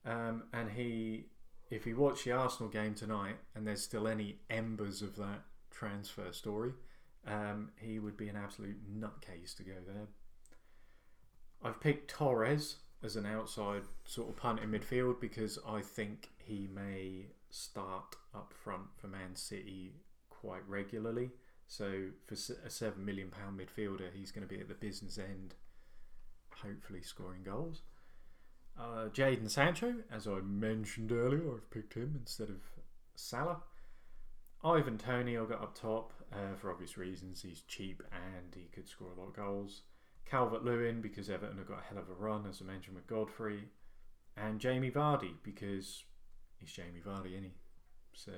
Um, 0.05 0.43
and 0.53 0.69
he, 0.71 1.25
if 1.71 1.87
you 1.87 1.95
watch 1.95 2.25
the 2.25 2.33
Arsenal 2.33 2.69
game 2.69 2.93
tonight, 2.93 3.37
and 3.55 3.65
there's 3.65 3.81
still 3.81 4.07
any 4.07 4.39
embers 4.49 5.01
of 5.01 5.15
that 5.15 5.45
transfer 5.71 6.31
story, 6.31 6.73
um, 7.25 7.69
he 7.77 7.97
would 7.97 8.17
be 8.17 8.27
an 8.27 8.35
absolute 8.35 8.77
nutcase 8.93 9.55
to 9.55 9.63
go 9.63 9.73
there. 9.87 10.07
I've 11.63 11.79
picked 11.79 12.09
Torres 12.09 12.77
as 13.03 13.15
an 13.15 13.25
outside 13.25 13.83
sort 14.03 14.29
of 14.29 14.35
punt 14.35 14.59
in 14.59 14.71
midfield 14.71 15.19
because 15.21 15.57
I 15.67 15.81
think 15.81 16.29
he 16.37 16.67
may 16.73 17.27
start 17.49 18.15
up 18.35 18.53
front 18.53 18.87
for 18.97 19.07
Man 19.07 19.35
City 19.35 19.93
quite 20.29 20.67
regularly. 20.67 21.31
So 21.67 22.07
for 22.25 22.33
a 22.33 22.69
seven 22.69 23.05
million 23.05 23.29
pound 23.29 23.59
midfielder, 23.59 24.11
he's 24.13 24.31
going 24.31 24.45
to 24.45 24.53
be 24.53 24.59
at 24.59 24.67
the 24.67 24.73
business 24.73 25.17
end, 25.17 25.55
hopefully 26.53 27.01
scoring 27.01 27.43
goals. 27.43 27.83
Uh, 28.81 29.09
Jadon 29.09 29.49
Sancho, 29.49 29.93
as 30.11 30.27
I 30.27 30.39
mentioned 30.39 31.11
earlier, 31.11 31.53
I've 31.53 31.69
picked 31.69 31.93
him 31.93 32.15
instead 32.19 32.49
of 32.49 32.61
Salah. 33.15 33.61
Ivan 34.63 34.97
Toney, 34.97 35.37
I 35.37 35.45
got 35.45 35.61
up 35.61 35.79
top 35.79 36.13
uh, 36.33 36.55
for 36.59 36.71
obvious 36.71 36.97
reasons. 36.97 37.43
He's 37.43 37.61
cheap 37.67 38.01
and 38.11 38.55
he 38.55 38.69
could 38.73 38.89
score 38.89 39.09
a 39.15 39.19
lot 39.19 39.27
of 39.27 39.35
goals. 39.35 39.81
Calvert 40.25 40.63
Lewin 40.63 41.01
because 41.01 41.29
Everton 41.29 41.57
have 41.57 41.67
got 41.67 41.79
a 41.79 41.93
hell 41.93 41.99
of 41.99 42.09
a 42.09 42.13
run, 42.13 42.47
as 42.49 42.61
I 42.61 42.65
mentioned 42.65 42.95
with 42.95 43.05
Godfrey, 43.05 43.65
and 44.35 44.59
Jamie 44.59 44.91
Vardy 44.91 45.33
because 45.43 46.03
he's 46.57 46.71
Jamie 46.71 47.01
Vardy, 47.05 47.33
isn't 47.33 47.43
he? 47.43 47.53
So 48.13 48.31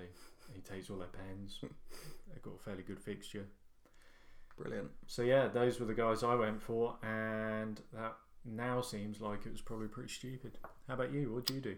he 0.53 0.62
takes 0.62 0.89
all 0.89 0.97
their 0.97 1.07
pens. 1.07 1.59
They've 1.62 2.41
got 2.41 2.55
a 2.59 2.63
fairly 2.63 2.83
good 2.83 3.00
fixture. 3.00 3.45
Brilliant. 4.57 4.91
So 5.07 5.21
yeah, 5.21 5.47
those 5.47 5.79
were 5.79 5.85
the 5.85 5.93
guys 5.93 6.21
I 6.21 6.35
went 6.35 6.62
for, 6.62 6.97
and 7.01 7.79
that 7.93 8.15
now 8.45 8.81
seems 8.81 9.21
like 9.21 9.45
it 9.45 9.51
was 9.51 9.62
probably 9.62 9.88
pretty 9.88 10.09
stupid. 10.09 10.57
How 10.88 10.95
about 10.95 11.12
you? 11.13 11.31
What 11.33 11.45
do 11.45 11.53
you 11.55 11.62
do? 11.62 11.75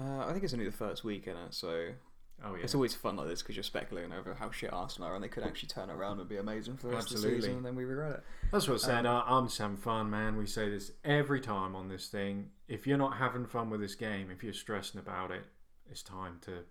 Uh, 0.00 0.26
I 0.26 0.32
think 0.32 0.42
it's 0.44 0.52
only 0.52 0.64
the 0.66 0.72
first 0.72 1.04
week 1.04 1.26
in 1.26 1.36
it, 1.36 1.54
so 1.54 1.88
Oh 2.44 2.56
yeah. 2.56 2.64
It's 2.64 2.74
always 2.74 2.94
fun 2.96 3.14
like 3.14 3.28
this 3.28 3.42
because 3.42 3.54
you're 3.54 3.62
speculating 3.62 4.12
over 4.12 4.34
how 4.34 4.50
shit 4.50 4.72
Arsenal 4.72 5.08
are, 5.10 5.14
and 5.14 5.22
they 5.22 5.28
could 5.28 5.44
actually 5.44 5.68
turn 5.68 5.88
around 5.88 6.18
and 6.18 6.28
be 6.28 6.36
amazing 6.36 6.76
for 6.76 6.88
the 6.88 6.94
rest 6.94 7.12
of 7.12 7.22
the 7.22 7.28
season, 7.28 7.58
and 7.58 7.64
then 7.64 7.76
we 7.76 7.84
regret 7.84 8.10
it. 8.14 8.24
That's 8.50 8.66
what 8.66 8.74
I'm 8.74 8.78
saying. 8.80 9.06
Um, 9.06 9.22
I- 9.24 9.36
I'm 9.38 9.48
having 9.48 9.76
fun, 9.76 10.10
man. 10.10 10.36
We 10.36 10.46
say 10.46 10.68
this 10.68 10.90
every 11.04 11.40
time 11.40 11.76
on 11.76 11.88
this 11.88 12.08
thing. 12.08 12.50
If 12.66 12.88
you're 12.88 12.98
not 12.98 13.18
having 13.18 13.46
fun 13.46 13.70
with 13.70 13.80
this 13.80 13.94
game, 13.94 14.32
if 14.32 14.42
you're 14.42 14.52
stressing 14.52 14.98
about 14.98 15.30
it, 15.30 15.44
it's 15.88 16.02
time 16.02 16.40
to 16.42 16.64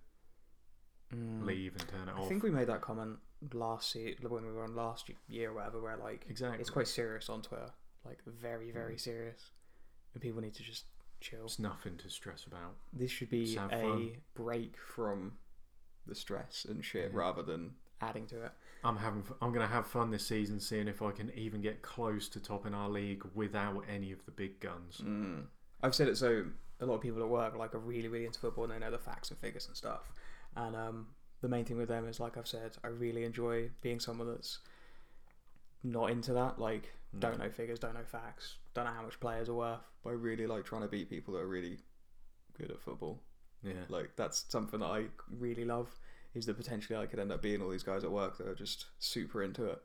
leave 1.42 1.74
and 1.78 1.88
turn 1.88 2.10
it 2.10 2.16
Mm. 2.16 2.18
I 2.18 2.22
off. 2.22 2.28
think 2.28 2.44
we 2.44 2.50
made 2.52 2.68
that 2.68 2.82
comment 2.82 3.20
last 3.54 3.92
se- 3.92 4.18
when 4.28 4.46
we 4.46 4.52
were 4.52 4.64
on 4.64 4.76
last 4.76 5.10
year 5.28 5.52
or 5.52 5.54
whatever, 5.54 5.80
where 5.82 5.96
like 5.98 6.26
exactly. 6.30 6.60
it's 6.60 6.70
quite 6.70 6.88
serious 6.88 7.30
on 7.30 7.42
Twitter, 7.42 7.72
like 8.06 8.20
very 8.26 8.72
very 8.72 8.98
serious, 8.98 9.52
and 10.14 10.22
people 10.22 10.42
need 10.42 10.54
to 10.56 10.64
just 10.64 10.86
chill. 11.22 11.46
It's 11.46 11.60
nothing 11.60 11.98
to 11.98 12.10
stress 12.10 12.46
about. 12.46 12.76
This 12.92 13.12
should 13.12 13.30
be 13.30 13.46
Just 13.46 13.58
have 13.58 13.72
a 13.74 13.82
fun. 13.82 14.12
break 14.36 14.76
from 14.78 15.34
the 16.06 16.16
stress 16.16 16.66
and 16.66 16.84
shit 16.84 17.12
Yeah. 17.12 17.18
rather 17.18 17.44
than 17.44 17.76
adding 18.02 18.28
to 18.28 18.44
it. 18.44 18.52
I'm 18.84 18.98
having. 18.98 19.22
f- 19.22 19.38
I'm 19.42 19.54
gonna 19.54 19.68
have 19.68 19.88
fun 19.88 20.12
this 20.12 20.28
season, 20.28 20.60
seeing 20.60 20.88
if 20.90 21.02
I 21.02 21.12
can 21.12 21.32
even 21.32 21.62
get 21.62 21.82
close 21.82 22.28
to 22.30 22.40
topping 22.42 22.74
our 22.74 22.90
league 22.90 23.24
without 23.34 23.86
any 23.88 24.12
of 24.12 24.26
the 24.26 24.32
big 24.32 24.60
guns. 24.60 24.98
Mm. 25.02 25.46
I've 25.82 25.96
said 25.96 26.08
it 26.10 26.18
so 26.18 26.46
a 26.80 26.86
lot 26.86 26.96
of 26.96 27.02
people 27.02 27.22
at 27.22 27.30
work 27.30 27.56
like 27.56 27.74
are 27.76 27.80
really 27.80 28.10
really 28.10 28.26
into 28.26 28.40
football 28.40 28.66
and 28.66 28.74
they 28.74 28.80
know 28.80 28.92
the 28.92 28.98
facts 28.98 29.30
and 29.32 29.40
figures 29.40 29.68
and 29.68 29.78
stuff. 29.78 30.12
And 30.58 30.76
um, 30.76 31.08
the 31.40 31.48
main 31.48 31.64
thing 31.64 31.78
with 31.78 31.88
them 31.88 32.06
is 32.08 32.20
like 32.20 32.36
I've 32.36 32.48
said, 32.48 32.76
I 32.84 32.88
really 32.88 33.24
enjoy 33.24 33.70
being 33.82 34.02
someone 34.02 34.28
that's 34.28 34.60
not 35.84 36.12
into 36.12 36.34
that. 36.34 36.60
Like 36.60 36.94
mm. 37.16 37.20
don't 37.20 37.40
know 37.40 37.50
figures, 37.50 37.80
don't 37.80 37.94
know 37.94 38.04
facts, 38.04 38.56
don't 38.74 38.86
know 38.86 38.92
how 38.92 39.04
much 39.04 39.20
players 39.20 39.50
are 39.50 39.54
worth. 39.54 39.82
But 40.04 40.12
I 40.12 40.14
really 40.14 40.48
like 40.48 40.66
trying 40.66 40.82
to 40.82 40.88
beat 40.88 41.10
people 41.10 41.34
that 41.34 41.42
are 41.42 41.48
really 41.48 41.78
good 42.58 42.72
at 42.72 42.82
football. 42.82 43.22
Yeah. 43.64 43.74
Like 43.90 44.12
that's 44.16 44.46
something 44.50 44.80
that 44.80 44.88
I 44.88 45.06
really 45.30 45.66
love. 45.66 45.90
Is 46.34 46.48
that 46.48 46.58
potentially 46.58 46.98
I 46.98 47.06
could 47.06 47.20
end 47.20 47.32
up 47.32 47.44
being 47.44 47.62
all 47.62 47.70
these 47.70 47.84
guys 47.84 48.04
at 48.04 48.12
work 48.12 48.38
that 48.40 48.48
are 48.48 48.56
just 48.56 48.88
super 48.98 49.44
into 49.44 49.66
it. 49.66 49.80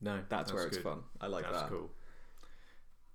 No, 0.00 0.20
That's, 0.28 0.52
where 0.52 0.64
it's 0.66 0.78
fun. 0.78 1.00
I 1.20 1.26
like 1.26 1.44
That's 1.44 1.62
that. 1.62 1.70
cool. 1.70 1.90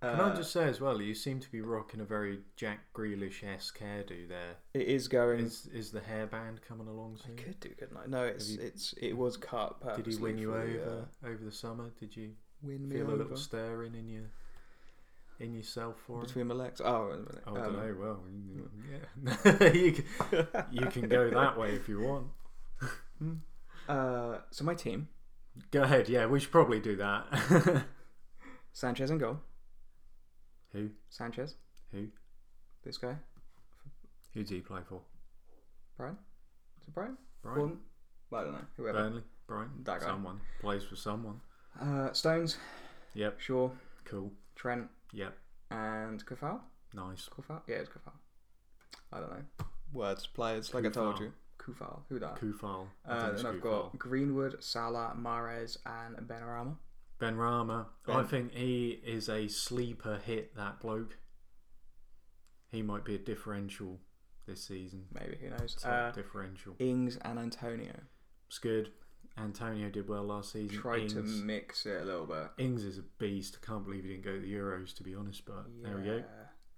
Uh, 0.04 0.12
Can 0.18 0.20
I 0.22 0.36
just 0.36 0.52
say 0.52 0.66
as 0.66 0.82
well, 0.82 1.02
you 1.02 1.14
seem 1.16 1.40
to 1.40 1.50
be 1.50 1.62
rocking 1.62 2.02
a 2.02 2.04
very 2.04 2.40
Jack 2.58 2.80
Grealish 2.94 3.42
esque 3.44 3.80
hairdo 3.80 4.28
there. 4.28 4.56
It 4.74 4.88
is 4.88 5.08
going. 5.08 5.40
Is 5.40 5.68
is 5.74 5.92
the 5.92 6.02
hairband 6.02 6.62
coming 6.68 6.88
along 6.88 7.20
I 7.26 7.42
could 7.42 7.60
do 7.62 7.70
good 7.80 7.94
night. 7.94 8.10
No, 8.10 8.24
it's 8.24 8.50
you- 8.50 8.60
it's 8.62 8.94
it 9.02 9.14
was 9.14 9.38
cut. 9.38 9.96
Did 9.96 10.06
he 10.08 10.18
win 10.18 10.38
you 10.38 10.54
over 10.54 10.68
the, 10.68 11.28
uh, 11.28 11.32
over 11.32 11.44
the 11.46 11.52
summer? 11.54 11.90
Did 12.00 12.18
you 12.18 12.32
win 12.62 12.90
me 12.90 12.98
feel 12.98 13.06
a 13.08 13.14
over 13.14 13.18
little 13.24 13.38
stirring 13.38 13.96
in 13.96 14.10
your 14.10 14.24
in 15.40 15.54
yourself 15.54 15.96
for 16.06 16.20
him? 16.20 16.26
between 16.26 16.48
my 16.48 16.56
legs? 16.56 16.82
Oh, 16.84 17.08
wait 17.08 17.14
a 17.14 17.18
minute. 17.20 17.44
Oh, 17.48 17.56
I 17.56 17.66
Um, 17.66 17.74
know. 17.74 17.96
Well, 17.98 18.24
yeah, 19.64 19.72
you 19.74 19.92
can, 19.94 20.48
you 20.72 20.86
can 20.88 21.08
go 21.08 21.30
that 21.30 21.58
way 21.58 21.76
if 21.76 21.88
you 21.88 22.02
want. 22.02 22.28
Uh, 23.88 24.40
so 24.52 24.64
my 24.66 24.76
team: 24.76 25.08
Go 25.72 25.84
ahead. 25.84 26.10
Yeah, 26.10 26.26
we 26.26 26.42
should 26.42 26.52
probably 26.52 26.80
do 26.82 26.98
that. 26.98 27.86
Sanchez 28.74 29.10
and 29.10 29.20
goal. 29.20 29.40
Who? 30.74 30.90
Sanchez. 31.10 31.56
Who? 31.92 32.08
This 32.84 32.98
guy. 32.98 33.16
Who 34.34 34.44
do 34.44 34.56
you 34.56 34.62
play 34.64 34.82
for? 34.88 35.02
Brian. 35.98 36.18
Is 36.82 36.88
it 36.88 36.94
Brian? 36.94 37.18
Brian. 37.42 37.58
Gordon? 37.58 37.78
I 38.34 38.42
don't 38.44 38.52
know. 38.54 38.66
Whoever. 38.78 38.98
Burnley. 38.98 39.24
Brian. 39.48 39.70
That 39.84 40.00
guy. 40.00 40.08
Someone 40.08 40.40
plays 40.60 40.84
for 40.84 40.96
someone. 40.96 41.40
Uh, 41.80 42.12
Stones. 42.14 42.58
Yep. 43.14 43.40
Shaw. 43.40 43.70
Cool. 44.06 44.32
Trent. 44.56 44.88
Yep. 45.12 45.38
And 45.70 46.26
Coufal. 46.26 46.60
Nice. 46.96 47.30
Coufal. 47.30 47.62
Yeah, 47.68 47.76
it's 47.78 47.90
Coufal. 47.90 48.14
I 49.12 49.20
don't 49.20 49.30
know. 49.32 49.66
Words, 49.94 50.26
players. 50.28 50.74
Like 50.74 50.86
I 50.86 50.90
told 50.90 51.20
you. 51.20 51.32
Coufal. 51.60 52.00
Who 52.10 52.18
that? 52.20 52.36
Coufal. 52.36 52.88
I 53.08 53.12
Uh, 53.12 53.32
then 53.34 53.46
I've 53.46 53.56
Coufal. 53.56 53.62
got 53.92 54.00
Greenwood, 54.00 54.64
Salah, 54.64 55.16
Mahrez, 55.18 55.78
and 55.86 56.18
Benrahma. 56.28 56.76
Benrahma. 57.24 57.86
I 58.08 58.24
think 58.24 58.54
he 58.54 59.00
is 59.06 59.30
a 59.30 59.48
sleeper 59.48 60.20
hit. 60.26 60.56
That 60.56 60.80
bloke. 60.80 61.18
He 62.72 62.82
might 62.82 63.06
be 63.06 63.16
a 63.16 63.20
differential 63.20 64.00
this 64.48 64.64
season. 64.64 65.06
Maybe 65.14 65.38
who 65.42 65.50
knows? 65.50 65.78
Uh, 65.84 66.12
differential. 66.12 66.74
Ings 66.80 67.18
and 67.18 67.38
Antonio. 67.40 67.94
It's 68.48 68.58
good. 68.60 68.90
Antonio 69.38 69.90
did 69.90 70.08
well 70.08 70.24
last 70.24 70.52
season. 70.54 70.78
Tried 70.78 71.10
to 71.10 71.22
mix 71.24 71.86
it 71.86 72.02
a 72.02 72.06
little 72.06 72.26
bit. 72.26 72.50
Ings 72.58 72.84
is 72.84 72.98
a 73.00 73.04
beast. 73.18 73.58
I 73.62 73.66
can't 73.66 73.84
believe 73.84 74.04
he 74.04 74.10
didn't 74.12 74.24
go 74.26 74.36
to 74.36 74.40
the 74.40 74.52
Euros, 74.54 74.94
to 74.96 75.04
be 75.04 75.16
honest. 75.16 75.46
But 75.46 75.66
there 75.84 75.98
we 75.98 76.04
go. 76.04 76.24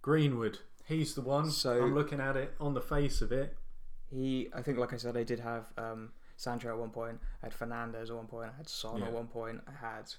Greenwood. 0.02 0.60
He's 0.86 1.16
the 1.16 1.22
one. 1.22 1.50
So- 1.52 1.84
I'm 1.84 1.96
looking 1.96 2.20
at 2.20 2.38
it 2.38 2.54
on 2.60 2.74
the 2.74 2.82
face 2.82 3.22
of 3.22 3.32
it. 3.32 3.58
He, 4.10 4.50
I 4.54 4.62
think, 4.62 4.78
like 4.78 4.94
I 4.94 4.98
said, 4.98 5.18
I 5.18 5.24
did 5.24 5.40
have 5.40 5.66
um, 5.78 6.12
Sancho 6.38 6.70
at 6.70 6.78
one 6.78 6.92
point. 6.92 7.20
I 7.42 7.48
had 7.48 7.54
Fernandes 7.58 8.10
at 8.10 8.16
one 8.16 8.28
point. 8.28 8.52
I 8.54 8.58
had 8.58 8.70
Son 8.70 9.00
Yeah. 9.00 9.06
at 9.08 9.12
one 9.14 9.28
point. 9.28 9.62
I 9.68 9.72
had, 9.72 10.14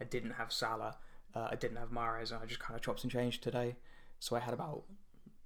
I 0.00 0.04
didn't 0.04 0.32
have 0.32 0.52
Salah. 0.52 0.96
Uh, 1.34 1.48
I 1.50 1.54
didn't 1.56 1.76
have 1.78 1.90
Mahrez, 1.90 2.30
and 2.32 2.42
I 2.42 2.46
just 2.46 2.60
kind 2.60 2.76
of 2.76 2.82
chopped 2.84 3.02
and 3.02 3.10
changed 3.12 3.42
today. 3.42 3.76
So 4.18 4.36
I 4.36 4.40
had 4.40 4.52
about 4.54 4.84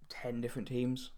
ten 0.08 0.40
different 0.40 0.68
teams 0.68 1.10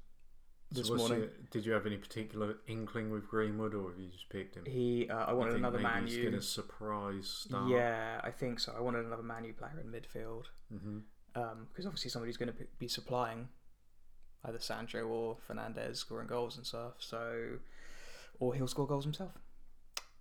this 0.71 0.89
so 0.89 0.97
morning. 0.97 1.21
your- 1.21 1.29
did 1.51 1.65
you 1.65 1.73
have 1.73 1.87
any 1.87 1.97
particular 1.97 2.57
inkling 2.67 3.11
with 3.11 3.27
Greenwood, 3.29 3.75
or 3.75 3.91
have 3.91 3.99
you 3.99 4.09
just 4.09 4.29
picked 4.29 4.55
him? 4.57 4.65
He, 4.67 5.09
uh, 5.09 5.25
I 5.27 5.33
wanted 5.33 5.55
another 5.57 5.79
Man 5.79 6.07
he's 6.07 6.17
U. 6.17 6.23
going 6.25 6.35
to 6.35 6.43
surprise 6.43 7.27
start. 7.29 7.71
Yeah, 7.71 8.21
I 8.23 8.31
think 8.31 8.61
so. 8.61 8.75
I 8.77 8.81
wanted 8.81 9.07
another 9.07 9.23
Man 9.23 9.45
U 9.45 9.53
player 9.55 9.81
in 9.81 9.91
midfield 9.91 10.45
because 11.35 11.87
obviously 11.87 12.11
somebody's 12.11 12.37
going 12.37 12.53
to 12.53 12.65
be 12.79 12.89
supplying 12.89 13.49
either 14.45 14.59
Sancho 14.61 15.07
or 15.07 15.37
Fernandes 15.49 15.97
scoring 15.97 16.27
goals 16.27 16.57
and 16.57 16.67
stuff. 16.67 16.95
So, 16.99 17.59
or 18.39 18.55
he'll 18.55 18.67
score 18.69 18.87
goals 18.87 19.05
himself. 19.05 19.33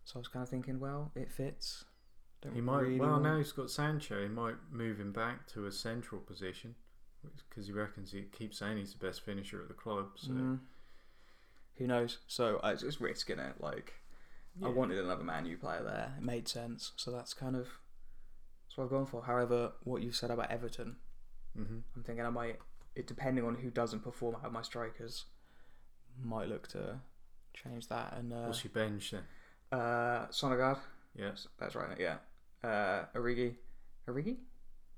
So 0.05 0.13
I 0.15 0.19
was 0.19 0.27
kind 0.29 0.43
of 0.43 0.49
thinking, 0.49 0.79
well, 0.79 1.11
it 1.15 1.31
fits. 1.31 1.83
Don't 2.41 2.53
He 2.53 2.61
might. 2.61 2.81
really 2.81 2.99
well, 2.99 3.11
want- 3.11 3.23
now 3.23 3.37
he's 3.37 3.51
got 3.51 3.69
Sancho. 3.71 4.21
He 4.21 4.27
might 4.29 4.55
move 4.71 4.99
him 4.99 5.11
back 5.11 5.47
to 5.53 5.65
a 5.65 5.71
central 5.71 6.21
position 6.21 6.75
because 7.49 7.67
he 7.67 7.73
reckons 7.73 8.11
he 8.11 8.23
keeps 8.23 8.59
saying 8.59 8.77
he's 8.77 8.93
the 8.93 9.05
best 9.05 9.21
finisher 9.21 9.61
at 9.61 9.67
the 9.67 9.73
club. 9.73 10.11
So 10.17 10.31
Mm. 10.31 10.59
Who 11.77 11.87
knows? 11.87 12.19
So 12.27 12.59
I 12.63 12.71
was 12.71 12.81
just 12.81 12.99
risking 12.99 13.37
it. 13.39 13.59
Like 13.61 13.93
I 14.63 14.69
wanted 14.69 14.97
another 14.97 15.23
Man 15.23 15.45
U 15.45 15.57
player 15.57 15.83
there. 15.83 16.15
It 16.17 16.23
made 16.23 16.47
sense. 16.47 16.91
So 16.95 17.11
that's 17.11 17.33
kind 17.33 17.55
of 17.55 17.67
that's 18.63 18.77
what 18.77 18.85
I've 18.85 18.89
gone 18.89 19.05
for. 19.05 19.23
However, 19.23 19.73
what 19.83 20.01
you 20.01 20.11
said 20.11 20.31
about 20.31 20.49
Everton, 20.51 20.95
hmm 21.55 21.79
I'm 21.95 22.03
thinking 22.03 22.25
I 22.25 22.29
might. 22.29 22.59
It 22.95 23.05
depending 23.05 23.43
on 23.45 23.55
who 23.55 23.69
doesn't 23.69 23.99
perform 23.99 24.35
out 24.35 24.45
of 24.45 24.51
my 24.51 24.63
strikers, 24.63 25.25
might 26.23 26.47
look 26.49 26.67
to 26.69 26.99
change 27.53 27.87
that. 27.89 28.13
And 28.17 28.33
uh, 28.33 28.45
what's 28.45 28.63
your 28.63 28.73
bench 28.73 29.11
then? 29.11 29.23
uh, 29.71 30.27
Sonogard, 30.29 30.79
Yes, 31.15 31.47
that's 31.59 31.75
right. 31.75 31.97
Yeah. 31.99 32.17
Uh, 32.63 33.05
Origi, 33.15 33.55
Origi, 34.07 34.37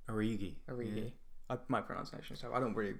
Origi. 0.09 0.55
Origi. 0.69 1.11
I, 1.49 1.57
my 1.67 1.81
pronunciation 1.81 2.35
so 2.35 2.53
I 2.53 2.59
don't 2.59 2.75
really 2.75 2.95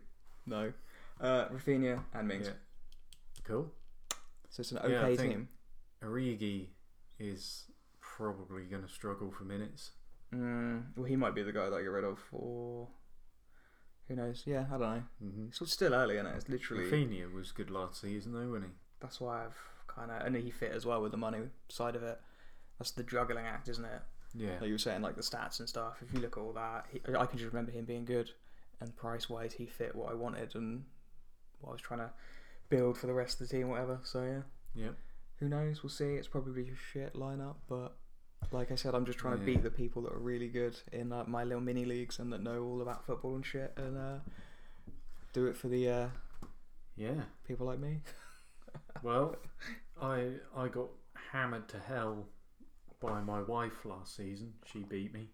know. 0.46 0.72
Uh, 1.20 1.48
Raphinha 1.50 2.02
and 2.14 2.28
Mings. 2.28 2.48
Yeah. 2.48 2.54
Cool. 3.44 3.72
So 4.50 4.62
it's 4.62 4.72
an 4.72 4.80
Yeah, 4.90 4.98
okay 5.00 5.18
think- 5.18 5.34
team. 5.34 5.48
Origi 6.04 6.68
is 7.20 7.66
probably 8.00 8.64
going 8.64 8.84
to 8.84 8.90
struggle 8.90 9.32
for 9.32 9.44
minutes. 9.44 9.92
Mm, 10.34 10.84
well, 10.96 11.06
he 11.06 11.16
might 11.16 11.36
be 11.36 11.44
the 11.44 11.52
guy 11.52 11.70
that 11.70 11.76
I 11.76 11.82
get 11.82 11.88
rid 11.88 12.04
of 12.04 12.20
for. 12.20 12.88
Who 14.08 14.16
knows? 14.16 14.44
Yeah, 14.46 14.66
I 14.68 14.78
don't 14.78 14.82
know. 14.82 15.04
Mm-hmm. 15.24 15.46
It's 15.50 15.72
still 15.74 15.94
early, 15.94 16.18
and 16.18 16.28
it? 16.28 16.36
it's 16.38 16.50
literally. 16.50 16.86
Raphinha 16.86 17.34
was 17.34 17.52
good 17.52 17.70
last 17.70 18.02
season, 18.02 18.34
though, 18.34 18.48
wasn't 18.48 18.66
he? 18.66 18.72
That's 19.00 19.20
why 19.20 19.46
I've 19.46 19.58
kind 19.88 20.12
of. 20.12 20.26
And 20.26 20.36
he 20.36 20.52
fit 20.52 20.72
as 20.72 20.86
well 20.86 21.02
with 21.02 21.12
the 21.12 21.18
money 21.18 21.40
side 21.68 21.96
of 21.96 22.04
it. 22.04 22.20
That's 22.80 22.92
the 22.92 23.04
juggling 23.04 23.46
act, 23.46 23.68
isn't 23.70 23.84
it? 23.86 24.02
Yeah. 24.36 24.54
Like 24.60 24.68
you 24.68 24.74
were 24.74 24.78
saying, 24.80 25.02
like 25.02 25.16
the 25.16 25.22
stats 25.22 25.60
and 25.60 25.68
stuff. 25.68 25.98
If 26.02 26.14
you 26.14 26.20
look 26.22 26.38
at 26.38 26.42
all 26.42 26.54
that, 26.54 26.86
he, 26.92 27.02
I 27.18 27.26
can 27.26 27.38
just 27.38 27.52
remember 27.52 27.72
him 27.72 27.86
being 27.86 28.06
good, 28.06 28.30
and 28.80 28.96
price 28.96 29.30
wise, 29.30 29.54
he 29.54 29.66
fit 29.66 29.96
what 29.96 30.10
I 30.12 30.14
wanted 30.14 30.56
and 30.56 30.84
what 31.62 31.72
I 31.72 31.74
was 31.74 31.82
trying 31.82 32.00
to 32.00 32.12
build 32.70 32.98
for 32.98 33.08
the 33.08 33.14
rest 33.14 33.42
of 33.42 33.50
the 33.50 33.58
team, 33.58 33.68
whatever. 33.70 34.00
So 34.04 34.24
yeah, 34.24 34.84
Yep. 34.84 34.96
who 35.40 35.50
knows? 35.50 35.84
We'll 35.84 35.90
see. 35.90 36.14
It's 36.16 36.28
probably 36.28 36.70
a 36.70 36.76
shit 36.94 37.16
lineup, 37.16 37.56
but 37.68 37.96
like 38.52 38.72
I 38.72 38.76
said, 38.76 38.96
I'm 38.96 39.06
just 39.06 39.20
trying 39.20 39.38
to 39.38 39.44
beat 39.44 39.64
the 39.64 39.70
people 39.72 40.04
that 40.04 40.14
are 40.14 40.20
really 40.20 40.48
good 40.48 40.80
in 40.94 41.12
uh, 41.12 41.26
my 41.28 41.44
little 41.44 41.62
mini 41.62 41.84
leagues 41.84 42.20
and 42.20 42.32
that 42.32 42.42
know 42.42 42.64
all 42.64 42.82
about 42.82 43.06
football 43.06 43.36
and 43.36 43.46
shit, 43.46 43.74
and 43.76 43.98
uh, 43.98 44.20
do 45.34 45.48
it 45.48 45.58
for 45.58 45.68
the 45.68 45.90
uh, 45.90 46.08
Yeah. 46.96 47.24
people 47.48 47.66
like 47.66 47.80
me. 47.80 48.02
Well, 49.04 49.36
I 50.02 50.34
I 50.56 50.68
got 50.70 50.90
hammered 51.32 51.68
to 51.70 51.80
hell 51.80 52.28
by 53.00 53.22
my 53.22 53.42
wife 53.42 53.86
last 53.86 54.16
season. 54.16 54.54
She 54.66 54.80
beat 54.84 55.14
me 55.14 55.30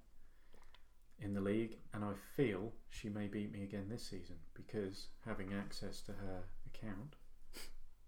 in 1.19 1.33
the 1.33 1.41
league, 1.41 1.77
and 1.93 2.03
I 2.03 2.13
feel 2.35 2.73
she 2.89 3.09
may 3.09 3.27
beat 3.27 3.51
me 3.51 3.63
again 3.63 3.87
this 3.89 4.05
season 4.05 4.35
because 4.53 5.07
having 5.25 5.53
access 5.53 6.01
to 6.01 6.11
her 6.11 6.43
account, 6.67 7.15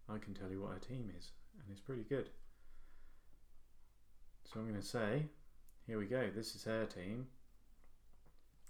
I 0.09 0.17
can 0.17 0.33
tell 0.33 0.51
you 0.51 0.61
what 0.61 0.73
her 0.73 0.79
team 0.79 1.11
is, 1.17 1.31
and 1.59 1.65
it's 1.71 1.81
pretty 1.81 2.03
good. 2.03 2.29
So 4.45 4.59
I'm 4.59 4.67
going 4.67 4.79
to 4.79 4.85
say, 4.85 5.23
here 5.85 5.97
we 5.99 6.05
go. 6.05 6.29
This 6.33 6.55
is 6.55 6.63
her 6.63 6.85
team. 6.85 7.27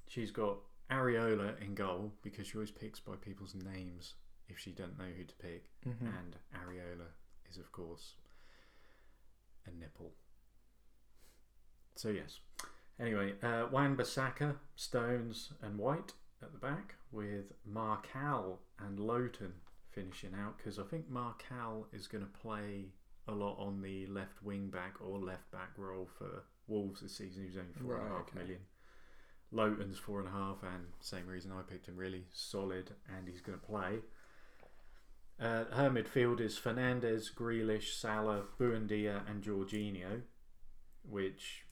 She's 0.08 0.32
got 0.32 0.58
Areola 0.89 1.62
in 1.62 1.75
goal 1.75 2.13
because 2.24 2.48
she 2.48 2.56
always 2.56 2.72
picks 2.72 3.00
by 3.00 3.15
people's 3.15 3.53
names 3.53 4.15
if 4.48 4.58
she 4.58 4.72
doesn't 4.72 4.98
know 4.98 5.06
who 5.15 5.24
to 5.24 5.36
pick. 5.36 5.70
Mhm. 5.86 6.01
And 6.01 6.36
Areola 6.56 7.08
is, 7.50 7.58
of 7.58 7.72
course, 7.72 8.15
a 9.65 9.72
nipple. 9.72 10.13
So, 11.98 12.10
yes. 12.10 12.39
Anyway, 13.00 13.34
uh, 13.44 13.66
Wan 13.72 13.96
Bissaka, 13.96 14.56
Stones, 14.75 15.54
and 15.62 15.77
White 15.77 16.13
at 16.42 16.51
the 16.51 16.60
back, 16.60 16.96
with 17.12 17.54
Marcal 17.66 18.60
and 18.80 19.00
Lowton 19.00 19.54
finishing 19.92 20.34
out 20.39 20.58
because 20.58 20.77
I 20.77 20.84
think 20.84 21.10
Marcal 21.10 21.88
is 21.92 22.08
going 22.08 22.24
to 22.24 22.39
play 22.39 22.86
a 23.27 23.32
lot 23.32 23.58
on 23.60 23.82
the 23.82 24.06
left 24.08 24.44
wing 24.44 24.68
back 24.70 24.96
or 25.01 25.18
left 25.20 25.50
back 25.51 25.72
role 25.77 26.08
for 26.18 26.44
Wolves 26.68 27.01
this 27.01 27.18
season. 27.18 27.44
He's 27.46 27.58
only 27.58 27.74
four 27.74 27.98
and 27.98 28.06
a 28.06 28.10
half 28.10 28.13
Right, 28.20 28.27
okay. 28.30 28.39
million. 28.39 28.60
Lowton's 29.51 29.98
four 29.98 30.20
and 30.20 30.27
a 30.27 30.32
half, 30.32 30.58
and 30.63 30.88
same 31.00 31.25
reason 31.27 31.51
I 31.51 31.62
picked 31.62 31.88
him. 31.88 31.96
Really 31.98 32.25
solid, 32.34 32.92
and 33.16 33.27
he's 33.27 33.42
going 33.42 33.58
to 33.58 33.66
play. 33.66 34.00
Uh, 35.39 35.66
her 35.72 35.89
midfield 35.89 36.42
is 36.42 36.60
Fernandes, 36.60 37.34
Grealish, 37.34 37.94
Salah, 38.00 38.44
Buendia, 38.60 39.22
and 39.30 39.44
Jorginho, 39.44 40.22
which 41.08 41.63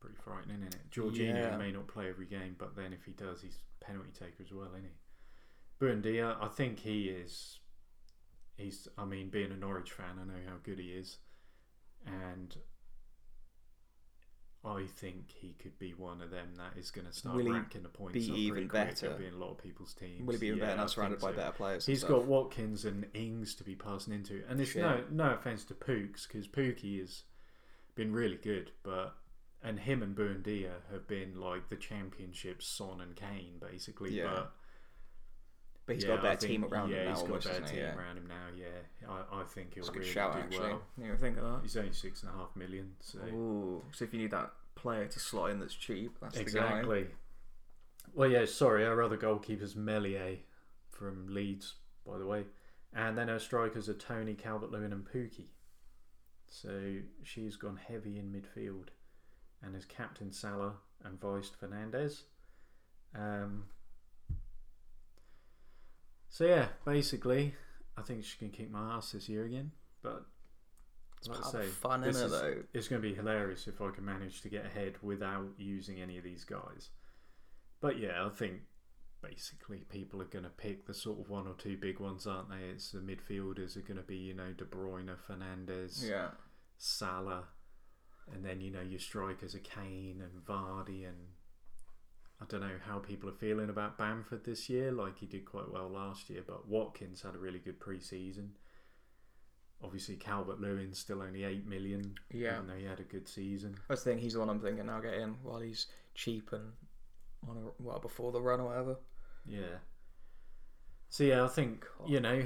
pretty 0.00 0.16
frightening, 0.16 0.62
isn't 0.62 0.74
it? 0.74 0.90
Jorginho 0.90 1.50
Yeah. 1.50 1.56
may 1.56 1.70
not 1.72 1.86
play 1.88 2.08
every 2.08 2.26
game, 2.26 2.56
but 2.58 2.74
then 2.74 2.92
if 2.92 3.04
he 3.04 3.12
does, 3.12 3.42
he's 3.42 3.58
penalty 3.80 4.10
taker 4.12 4.42
as 4.42 4.52
well, 4.52 4.68
isn't 4.72 4.84
he? 4.84 4.90
Buendia, 5.84 6.36
I 6.42 6.48
think 6.48 6.80
he 6.80 7.08
is. 7.08 7.58
He's. 8.56 8.88
I 8.98 9.04
mean, 9.04 9.30
being 9.30 9.52
a 9.52 9.56
Norwich 9.56 9.92
fan, 9.92 10.18
I 10.20 10.24
know 10.24 10.40
how 10.46 10.56
good 10.62 10.78
he 10.78 10.90
is, 10.92 11.18
and 12.06 12.54
I 14.62 14.84
think 14.84 15.30
he 15.30 15.54
could 15.54 15.78
be 15.78 15.94
one 15.94 16.20
of 16.20 16.30
them 16.30 16.48
that 16.56 16.76
is 16.78 16.90
going 16.90 17.06
to 17.06 17.12
start 17.14 17.36
Will 17.36 17.50
racking 17.50 17.82
the 17.82 17.88
points. 17.88 18.12
be 18.12 18.34
even 18.40 18.68
better? 18.68 19.14
Be 19.14 19.26
in 19.26 19.32
a 19.34 19.38
lot 19.38 19.52
of 19.52 19.58
people's 19.58 19.94
teams. 19.94 20.26
Will 20.26 20.34
he 20.34 20.38
be 20.38 20.46
even 20.48 20.58
Yeah, 20.58 20.66
better 20.66 20.76
now 20.76 20.86
surrounded 20.86 21.20
think 21.20 21.32
by 21.34 21.42
better 21.42 21.56
players? 21.56 21.86
He's 21.86 22.04
got 22.04 22.26
Watkins 22.26 22.84
and 22.84 23.06
Ings 23.14 23.54
to 23.54 23.64
be 23.64 23.74
passing 23.74 24.12
into, 24.12 24.42
and 24.48 24.60
it's 24.60 24.76
no 24.76 25.02
no 25.10 25.32
offense 25.32 25.64
to 25.66 25.74
Pooks 25.74 26.26
because 26.26 26.46
Pukki 26.46 27.00
has 27.00 27.22
been 27.94 28.12
really 28.12 28.36
good, 28.36 28.72
but 28.82 29.16
and 29.62 29.78
him 29.80 30.02
and 30.02 30.16
Buendia 30.16 30.70
have 30.90 31.06
been 31.06 31.38
like 31.40 31.68
the 31.68 31.76
championship 31.76 32.62
Son 32.62 33.00
and 33.00 33.14
Kane 33.16 33.54
basically. 33.60 34.12
Yeah. 34.12 34.24
But 34.34 34.52
but 35.86 35.94
he's 35.96 36.04
yeah, 36.04 36.10
got 36.10 36.16
a 36.16 36.18
I 36.18 36.22
better 36.22 36.40
think- 36.46 36.50
team 36.52 36.64
around 36.66 36.90
yeah, 36.90 36.96
him 36.98 37.04
now. 37.04 37.10
he's 37.14 37.22
got 37.28 37.44
a 37.44 37.48
better 37.48 37.64
team? 37.66 37.78
Yeah. 37.78 37.96
around 37.96 38.16
him 38.18 38.26
now. 38.28 38.46
Yeah, 38.56 39.08
I, 39.08 39.40
I 39.40 39.44
think 39.44 39.74
he'll 39.74 39.82
That's 39.82 39.88
a 39.88 39.92
good 39.92 39.98
really 40.00 40.12
shout, 40.12 40.32
do 40.34 40.38
actually. 40.40 40.58
well. 40.68 40.82
You 40.98 41.04
ever 41.08 41.16
think 41.16 41.36
of 41.38 41.42
that? 41.44 41.58
He's 41.62 41.76
only 41.76 41.92
six 41.92 42.22
and 42.22 42.30
a 42.32 42.34
half 42.36 42.54
million, 42.54 42.92
so 43.00 43.18
Ooh, 43.32 43.82
so 43.92 44.04
if 44.04 44.12
you 44.14 44.20
need 44.20 44.30
that 44.30 44.52
player 44.76 45.06
to 45.06 45.18
slot 45.18 45.50
in 45.50 45.58
that's 45.58 45.74
cheap, 45.74 46.16
that's 46.20 46.34
the 46.38 46.44
guy. 46.44 46.50
exactly. 46.50 47.06
Well, 48.14 48.30
yeah, 48.30 48.44
sorry, 48.44 48.84
our 48.86 49.02
other 49.02 49.16
goalkeeper's 49.16 49.74
Meslier 49.76 50.36
from 50.90 51.26
Leeds, 51.28 51.74
by 52.06 52.18
the 52.18 52.26
way, 52.26 52.44
and 52.94 53.16
then 53.18 53.28
our 53.28 53.38
strikers 53.38 53.88
are 53.88 53.94
Toney 53.94 54.34
Calvert-Lewin 54.34 54.92
and 54.92 55.04
Pukki. 55.04 55.46
So 56.48 56.96
she's 57.22 57.56
gone 57.56 57.78
heavy 57.88 58.18
in 58.18 58.32
midfield, 58.32 58.88
and 59.62 59.74
as 59.76 59.84
captain 59.84 60.32
Salah 60.32 60.74
and 61.04 61.20
voiced 61.20 61.60
Fernandes. 61.60 62.22
Um, 63.14 63.64
so 66.28 66.44
yeah, 66.46 66.68
basically, 66.84 67.54
I 67.96 68.02
think 68.02 68.24
she 68.24 68.38
can 68.38 68.50
kick 68.50 68.70
my 68.70 68.94
ass 68.96 69.12
this 69.12 69.28
year 69.28 69.44
again. 69.44 69.72
But 70.02 70.24
It's 71.18 71.28
like 71.28 71.38
I 71.38 71.42
part 71.42 71.52
say, 71.54 71.66
fun, 71.68 72.00
this 72.02 72.20
it, 72.20 72.30
though? 72.30 72.62
it's 72.72 72.88
going 72.88 73.02
to 73.02 73.08
be 73.08 73.14
hilarious 73.14 73.66
if 73.66 73.80
I 73.80 73.90
can 73.90 74.04
manage 74.04 74.40
to 74.42 74.48
get 74.48 74.64
ahead 74.64 74.94
without 75.02 75.48
using 75.58 76.00
any 76.00 76.16
of 76.18 76.24
these 76.24 76.44
guys. 76.44 76.90
But 77.80 77.98
yeah, 77.98 78.24
I 78.24 78.28
think 78.30 78.60
basically 79.22 79.78
people 79.90 80.22
are 80.22 80.26
going 80.26 80.44
to 80.44 80.50
pick 80.50 80.86
the 80.86 80.94
sort 80.94 81.20
of 81.20 81.28
one 81.28 81.46
or 81.46 81.54
two 81.54 81.76
big 81.76 81.98
ones, 82.00 82.26
aren't 82.26 82.48
they? 82.50 82.68
It's 82.72 82.92
the 82.92 83.00
midfielders 83.00 83.76
are 83.76 83.82
going 83.82 83.96
to 83.96 84.02
be, 84.02 84.16
you 84.16 84.34
know, 84.34 84.52
De 84.56 84.64
Bruyne, 84.64 85.10
Fernandes, 85.28 86.08
Yeah. 86.08 86.28
Salah, 86.78 87.44
and 88.32 88.44
then, 88.44 88.60
you 88.60 88.70
know, 88.70 88.80
your 88.82 89.00
strikers 89.00 89.54
are 89.54 89.58
Kane 89.60 90.22
and 90.22 90.44
Vardy. 90.44 91.06
And 91.06 91.16
I 92.40 92.44
don't 92.48 92.60
know 92.60 92.78
how 92.86 92.98
people 92.98 93.28
are 93.28 93.32
feeling 93.34 93.68
about 93.70 93.98
Bamford 93.98 94.44
this 94.44 94.68
year. 94.68 94.92
Like 94.92 95.18
he 95.18 95.26
did 95.26 95.44
quite 95.44 95.70
well 95.70 95.88
last 95.88 96.30
year, 96.30 96.42
but 96.46 96.68
Watkins 96.68 97.22
had 97.22 97.34
a 97.34 97.38
really 97.38 97.58
good 97.58 97.80
pre 97.80 98.00
season. 98.00 98.52
Obviously, 99.82 100.16
Calvert 100.16 100.60
Lewin's 100.60 100.98
still 100.98 101.22
only 101.22 101.42
8 101.44 101.66
million, 101.66 102.14
Yeah. 102.30 102.56
even 102.56 102.66
though 102.66 102.74
he 102.74 102.84
had 102.84 103.00
a 103.00 103.04
good 103.04 103.26
season. 103.26 103.76
That's 103.88 104.02
the 104.04 104.10
thing. 104.10 104.18
He's 104.18 104.34
the 104.34 104.40
one 104.40 104.50
I'm 104.50 104.60
thinking 104.60 104.86
now. 104.86 105.00
Get 105.00 105.14
in 105.14 105.36
while 105.42 105.60
he's 105.60 105.86
cheap 106.14 106.52
and 106.52 106.72
on 107.48 107.56
a, 107.56 107.82
well 107.82 107.98
before 107.98 108.30
the 108.30 108.42
run 108.42 108.60
or 108.60 108.66
whatever. 108.66 108.96
Yeah. 109.46 109.78
So 111.08 111.24
yeah, 111.24 111.44
I 111.44 111.48
think 111.48 111.86
you 112.06 112.20
know 112.20 112.42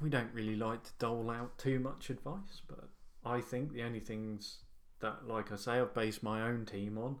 we 0.00 0.08
don't 0.10 0.32
really 0.32 0.54
like 0.56 0.84
to 0.84 0.90
dole 1.00 1.28
out 1.28 1.58
too 1.58 1.80
much 1.80 2.08
advice, 2.08 2.62
but 2.68 2.88
I 3.24 3.40
think 3.40 3.72
the 3.72 3.82
only 3.82 4.00
things 4.00 4.58
that, 5.00 5.26
like 5.26 5.52
I 5.52 5.56
say, 5.56 5.72
I've 5.72 5.94
based 5.94 6.22
my 6.22 6.46
own 6.46 6.64
team 6.64 6.98
on 6.98 7.16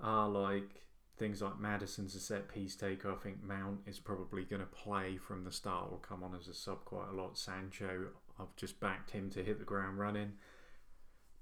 are 0.00 0.28
like 0.28 0.82
things 1.18 1.42
like 1.42 1.60
Maddison's 1.60 2.14
a 2.14 2.20
set 2.20 2.48
piece 2.48 2.74
taker. 2.74 3.12
I 3.12 3.16
think 3.16 3.42
Mount 3.42 3.80
is 3.86 3.98
probably 3.98 4.44
going 4.44 4.60
to 4.60 4.66
play 4.66 5.16
from 5.16 5.44
the 5.44 5.52
start 5.52 5.88
or 5.90 5.98
come 5.98 6.22
on 6.22 6.34
as 6.34 6.48
a 6.48 6.54
sub 6.54 6.84
quite 6.84 7.08
a 7.12 7.16
lot. 7.16 7.38
Sancho, 7.38 8.06
I've 8.38 8.54
just 8.56 8.80
backed 8.80 9.10
him 9.10 9.30
to 9.30 9.42
hit 9.44 9.58
the 9.58 9.64
ground 9.64 9.98
running. 9.98 10.32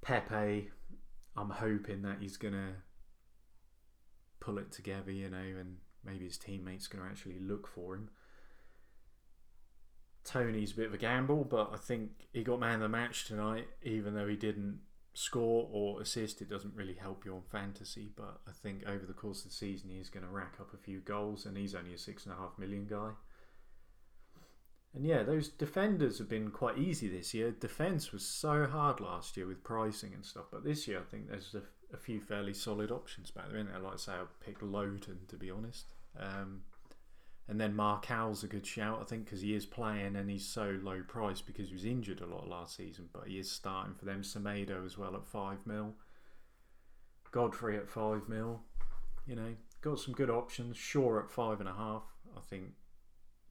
Pepe, 0.03 0.71
I'm 1.37 1.51
hoping 1.51 2.03
that 2.03 2.19
he's 2.21 2.37
going 2.37 2.55
to 2.55 2.75
pull 4.41 4.59
it 4.59 4.73
together, 4.73 5.13
you 5.13 5.31
know, 5.31 5.39
and 5.39 5.77
maybe 6.05 6.25
his 6.25 6.39
teammates 6.39 6.87
going 6.87 7.05
to 7.05 7.11
actually 7.11 7.39
look 7.39 7.67
for 7.67 7.95
him. 7.95 8.11
Toney's 10.25 10.73
a 10.73 10.77
bit 10.77 10.87
of 10.87 10.95
a 10.95 10.99
gamble, 10.99 11.45
but 11.45 11.71
I 11.73 11.77
think 11.77 12.11
he 12.33 12.43
got 12.43 12.61
man 12.61 12.75
of 12.75 12.81
the 12.81 12.89
match 12.89 13.27
tonight, 13.27 13.67
even 13.83 14.15
though 14.15 14.29
he 14.29 14.37
didn't 14.37 14.81
score 15.13 15.69
or 15.73 16.01
assist. 16.01 16.41
It 16.41 16.51
doesn't 16.51 16.75
really 16.75 16.95
help 16.95 17.25
you 17.25 17.35
on 17.35 17.43
fantasy, 17.51 18.11
but 18.17 18.41
I 18.47 18.53
think 18.53 18.85
over 18.87 19.07
the 19.07 19.13
course 19.13 19.45
of 19.45 19.51
the 19.51 19.57
season 19.57 19.91
he's 19.91 20.11
going 20.11 20.25
to 20.25 20.33
rack 20.33 20.55
up 20.61 20.73
a 20.73 20.79
few 20.79 21.01
goals, 21.01 21.47
and 21.47 21.57
he's 21.57 21.75
only 21.75 21.95
a 21.95 21.99
six 21.99 22.25
and 22.25 22.35
a 22.35 22.39
half 22.39 22.59
million 22.59 22.87
guy. 22.87 23.11
And 24.95 25.07
yeah, 25.07 25.23
those 25.23 25.49
defenders 25.49 26.19
have 26.19 26.29
been 26.29 26.51
quite 26.51 26.77
easy 26.77 27.09
this 27.09 27.33
year. 27.33 27.53
Defence 27.53 28.11
was 28.11 28.27
so 28.27 28.67
hard 28.67 28.99
last 29.01 29.37
year 29.37 29.47
with 29.47 29.63
pricing 29.63 30.13
and 30.15 30.25
stuff, 30.25 30.47
but 30.51 30.65
this 30.65 30.89
year 30.89 30.99
I 30.99 31.09
think 31.11 31.29
there's 31.29 31.55
a, 31.55 31.63
a 31.95 31.99
few 31.99 32.21
fairly 32.21 32.55
solid 32.55 32.91
options 32.91 33.31
back 33.31 33.49
there. 33.49 33.59
Isn't 33.59 33.71
there? 33.71 33.81
Like 33.81 33.95
I 33.95 33.97
say, 33.97 34.13
I 34.13 34.25
picked 34.45 34.63
Lowton 34.63 35.21
to 35.29 35.37
be 35.37 35.51
honest. 35.51 35.87
Um, 36.19 36.63
and 37.49 37.61
then 37.61 37.75
Marcal's 37.75 38.45
a 38.45 38.47
good 38.47 38.67
shout, 38.67 39.01
I 39.01 39.05
think, 39.05 39.25
because 39.25 39.41
he 39.41 39.55
is 39.55 39.67
playing 39.67 40.17
and 40.17 40.31
he's 40.31 40.47
so 40.47 40.79
low 40.83 41.03
priced 41.07 41.47
because 41.47 41.69
he 41.69 41.75
was 41.75 41.85
injured 41.85 42.21
a 42.21 42.27
lot 42.27 42.49
last 42.49 42.77
season, 42.77 43.09
but 43.13 43.27
he 43.27 43.39
is 43.39 43.51
starting 43.51 43.95
for 43.95 44.05
them. 44.05 44.23
Semedo 44.23 44.85
as 44.87 44.97
well 44.97 45.17
at 45.17 45.27
five 45.27 45.59
mil. 45.67 45.95
Godfrey 47.33 47.77
at 47.77 47.89
five 47.89 48.29
mil. 48.29 48.61
You 49.27 49.37
know, 49.37 49.55
got 49.81 49.99
some 50.01 50.15
good 50.15 50.31
options. 50.31 50.77
Shaw 50.77 51.19
at 51.21 51.31
five 51.31 51.61
and 51.61 51.69
a 51.69 51.75
half. 51.75 52.03
I 52.37 52.41
think 52.49 52.73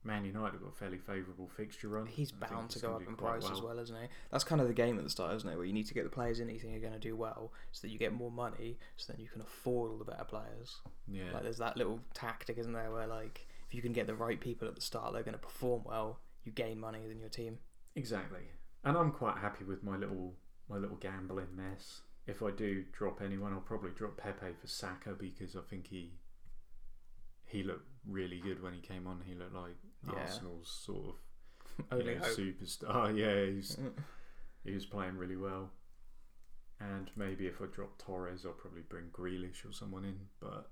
Man 0.03 0.23
United 0.23 0.53
have 0.53 0.61
got 0.61 0.69
a 0.69 0.75
fairly 0.75 0.97
favourable 0.97 1.47
fixture 1.47 1.89
run. 1.89 2.05
He's 2.05 2.31
I 2.41 2.47
bound 2.47 2.69
to 2.71 2.79
go 2.79 2.95
up 2.95 3.05
in 3.05 3.15
price 3.15 3.49
as 3.51 3.61
well, 3.61 3.77
isn't 3.79 3.95
he? 3.95 4.07
That's 4.31 4.43
kind 4.45 4.61
of 4.61 4.67
the 4.67 4.73
game 4.73 4.97
at 4.97 5.03
the 5.03 5.09
start, 5.09 5.35
isn't 5.35 5.49
it? 5.49 5.55
Where 5.57 5.65
you 5.65 5.73
need 5.73 5.87
to 5.87 5.93
get 5.93 6.05
the 6.05 6.09
players 6.09 6.39
in 6.39 6.47
that 6.47 6.53
you 6.53 6.59
think 6.59 6.75
are 6.75 6.79
going 6.79 6.93
to 6.93 6.99
do 6.99 7.15
well, 7.15 7.51
so 7.71 7.85
that 7.85 7.91
you 7.91 7.99
get 7.99 8.13
more 8.13 8.31
money, 8.31 8.77
so 8.95 9.11
then 9.11 9.21
you 9.21 9.27
can 9.27 9.41
afford 9.41 9.91
all 9.91 9.97
the 9.97 10.05
better 10.05 10.23
players. 10.23 10.77
Yeah, 11.07 11.33
Like 11.33 11.43
there's 11.43 11.57
that 11.57 11.75
little 11.75 11.99
tactic, 12.13 12.57
isn't 12.57 12.73
there, 12.73 12.91
where 12.91 13.07
like 13.07 13.47
if 13.69 13.75
you 13.75 13.81
can 13.83 13.93
get 13.93 14.07
the 14.07 14.15
right 14.15 14.39
people 14.41 14.67
at 14.67 14.73
the 14.75 14.81
start, 14.81 15.13
they're 15.13 15.21
going 15.23 15.33
to 15.33 15.39
perform 15.39 15.83
well. 15.85 16.19
You 16.43 16.51
gain 16.51 16.79
money 16.79 16.99
in 17.09 17.19
your 17.19 17.29
team. 17.29 17.59
Exactly. 17.95 18.39
And 18.83 18.97
I'm 18.97 19.11
quite 19.11 19.37
happy 19.37 19.63
with 19.63 19.83
my 19.83 19.95
little 19.95 20.33
my 20.67 20.77
little 20.77 20.97
gambling 20.97 21.55
mess. 21.55 22.01
If 22.25 22.41
I 22.41 22.51
do 22.51 22.83
drop 22.91 23.21
anyone, 23.21 23.53
I'll 23.53 23.59
probably 23.59 23.91
drop 23.91 24.17
Pepe 24.17 24.53
for 24.59 24.67
Saka 24.67 25.11
because 25.19 25.55
I 25.55 25.61
think 25.69 25.87
he 25.87 26.13
he 27.45 27.63
looked 27.63 27.87
really 28.07 28.39
good 28.39 28.61
when 28.63 28.73
he 28.73 28.79
came 28.81 29.05
on. 29.05 29.21
He 29.27 29.35
looked 29.35 29.53
like 29.53 29.75
Yeah. 30.11 30.21
Arsenal's 30.21 30.69
sort 30.85 31.15
of 31.79 31.85
Only 31.91 32.15
know, 32.15 32.21
superstar. 32.21 33.15
Yeah, 33.17 33.53
he's 33.53 33.77
he 34.63 34.71
was 34.73 34.85
playing 34.85 35.17
really 35.17 35.37
well. 35.37 35.71
And 36.79 37.11
maybe 37.17 37.45
if 37.47 37.61
I 37.61 37.65
drop 37.65 37.97
Torres, 37.97 38.45
I'll 38.45 38.53
probably 38.53 38.83
bring 38.83 39.05
Grealish 39.11 39.67
or 39.67 39.73
someone 39.73 40.05
in. 40.05 40.15
But 40.39 40.69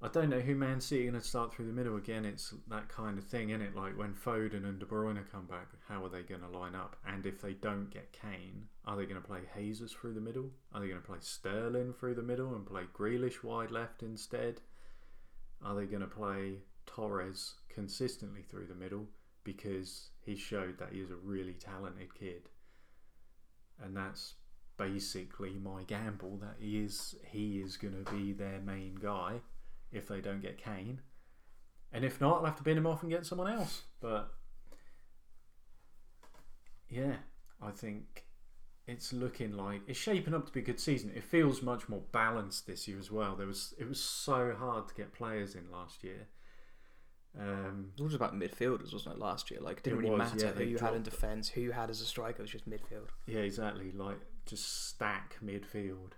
I 0.00 0.06
don't 0.08 0.30
know 0.30 0.40
who 0.40 0.54
Man 0.54 0.80
City 0.80 1.08
are 1.08 1.10
going 1.10 1.20
to 1.20 1.28
start 1.28 1.52
through 1.52 1.66
the 1.66 1.72
middle 1.72 1.96
again. 1.96 2.24
It's 2.24 2.54
that 2.68 2.88
kind 2.88 3.18
of 3.18 3.24
thing, 3.24 3.50
isn't 3.50 3.62
it? 3.62 3.74
Like 3.74 3.98
when 3.98 4.14
Foden 4.14 4.64
and 4.64 4.78
De 4.78 4.86
Bruyne 4.86 5.20
come 5.32 5.46
back, 5.46 5.66
how 5.88 6.04
are 6.04 6.08
they 6.08 6.22
going 6.22 6.42
to 6.42 6.58
line 6.58 6.76
up? 6.76 6.96
And 7.04 7.26
if 7.26 7.40
they 7.40 7.54
don't 7.54 7.90
get 7.90 8.12
Kane, 8.12 8.68
are 8.84 8.96
they 8.96 9.06
going 9.06 9.20
to 9.20 9.26
play 9.26 9.40
Jesus 9.56 9.92
through 9.92 10.14
the 10.14 10.20
middle? 10.20 10.50
Are 10.72 10.80
they 10.80 10.86
going 10.86 11.00
to 11.00 11.06
play 11.06 11.18
Sterling 11.20 11.94
through 11.94 12.14
the 12.14 12.22
middle 12.22 12.54
and 12.54 12.64
play 12.64 12.84
Grealish 12.96 13.42
wide 13.42 13.72
left 13.72 14.04
instead? 14.04 14.60
Are 15.64 15.74
they 15.74 15.86
going 15.86 16.02
to 16.02 16.06
play 16.06 16.58
Torres 16.86 17.54
consistently 17.68 18.42
through 18.42 18.66
the 18.66 18.74
middle 18.74 19.06
because 19.44 20.10
he 20.24 20.36
showed 20.36 20.78
that 20.78 20.92
he 20.92 21.00
is 21.00 21.10
a 21.10 21.16
really 21.16 21.54
talented 21.54 22.14
kid, 22.14 22.48
and 23.82 23.96
that's 23.96 24.34
basically 24.76 25.54
my 25.62 25.82
gamble 25.84 26.36
that 26.36 26.56
he 26.60 26.78
is 26.78 27.14
he 27.24 27.58
is 27.58 27.76
going 27.76 28.04
to 28.04 28.12
be 28.12 28.32
their 28.32 28.60
main 28.60 28.94
guy 28.94 29.40
if 29.92 30.08
they 30.08 30.20
don't 30.20 30.40
get 30.40 30.58
Kane. 30.58 31.00
And 31.92 32.04
if 32.04 32.20
not, 32.20 32.40
I'll 32.40 32.46
have 32.46 32.56
to 32.56 32.62
bin 32.62 32.76
him 32.76 32.86
off 32.86 33.02
and 33.02 33.10
get 33.10 33.24
someone 33.26 33.50
else. 33.50 33.82
But 34.00 34.30
yeah, 36.88 37.16
I 37.62 37.70
think 37.70 38.24
it's 38.86 39.12
looking 39.12 39.52
like 39.56 39.82
it's 39.86 39.98
shaping 39.98 40.34
up 40.34 40.46
to 40.46 40.52
be 40.52 40.60
a 40.60 40.64
good 40.64 40.80
season. 40.80 41.12
It 41.14 41.24
feels 41.24 41.62
much 41.62 41.88
more 41.88 42.02
balanced 42.12 42.66
this 42.66 42.88
year 42.88 42.98
as 42.98 43.10
well. 43.10 43.36
There 43.36 43.46
was 43.46 43.74
it 43.78 43.88
was 43.88 44.00
so 44.00 44.54
hard 44.58 44.88
to 44.88 44.94
get 44.94 45.12
players 45.12 45.54
in 45.54 45.70
last 45.70 46.02
year. 46.04 46.26
Um, 47.38 47.92
It 47.98 48.02
was 48.02 48.14
about 48.14 48.34
midfielders, 48.34 48.92
wasn't 48.92 49.14
it? 49.16 49.18
Last 49.20 49.50
year, 49.50 49.60
like 49.60 49.78
it 49.78 49.82
didn't 49.84 49.98
It 49.98 50.02
really 50.02 50.18
was, 50.18 50.32
matter 50.32 50.46
yeah, 50.46 50.52
who 50.52 50.64
you 50.64 50.78
had 50.78 50.94
in 50.94 51.02
defence, 51.02 51.48
who 51.50 51.60
you 51.60 51.72
had 51.72 51.90
as 51.90 52.00
a 52.00 52.06
striker. 52.06 52.38
It 52.38 52.42
was 52.42 52.50
just 52.50 52.68
midfield. 52.68 53.08
yeah, 53.26 53.40
exactly. 53.40 53.92
Like 53.92 54.18
just 54.46 54.86
stack 54.88 55.36
midfield, 55.44 56.12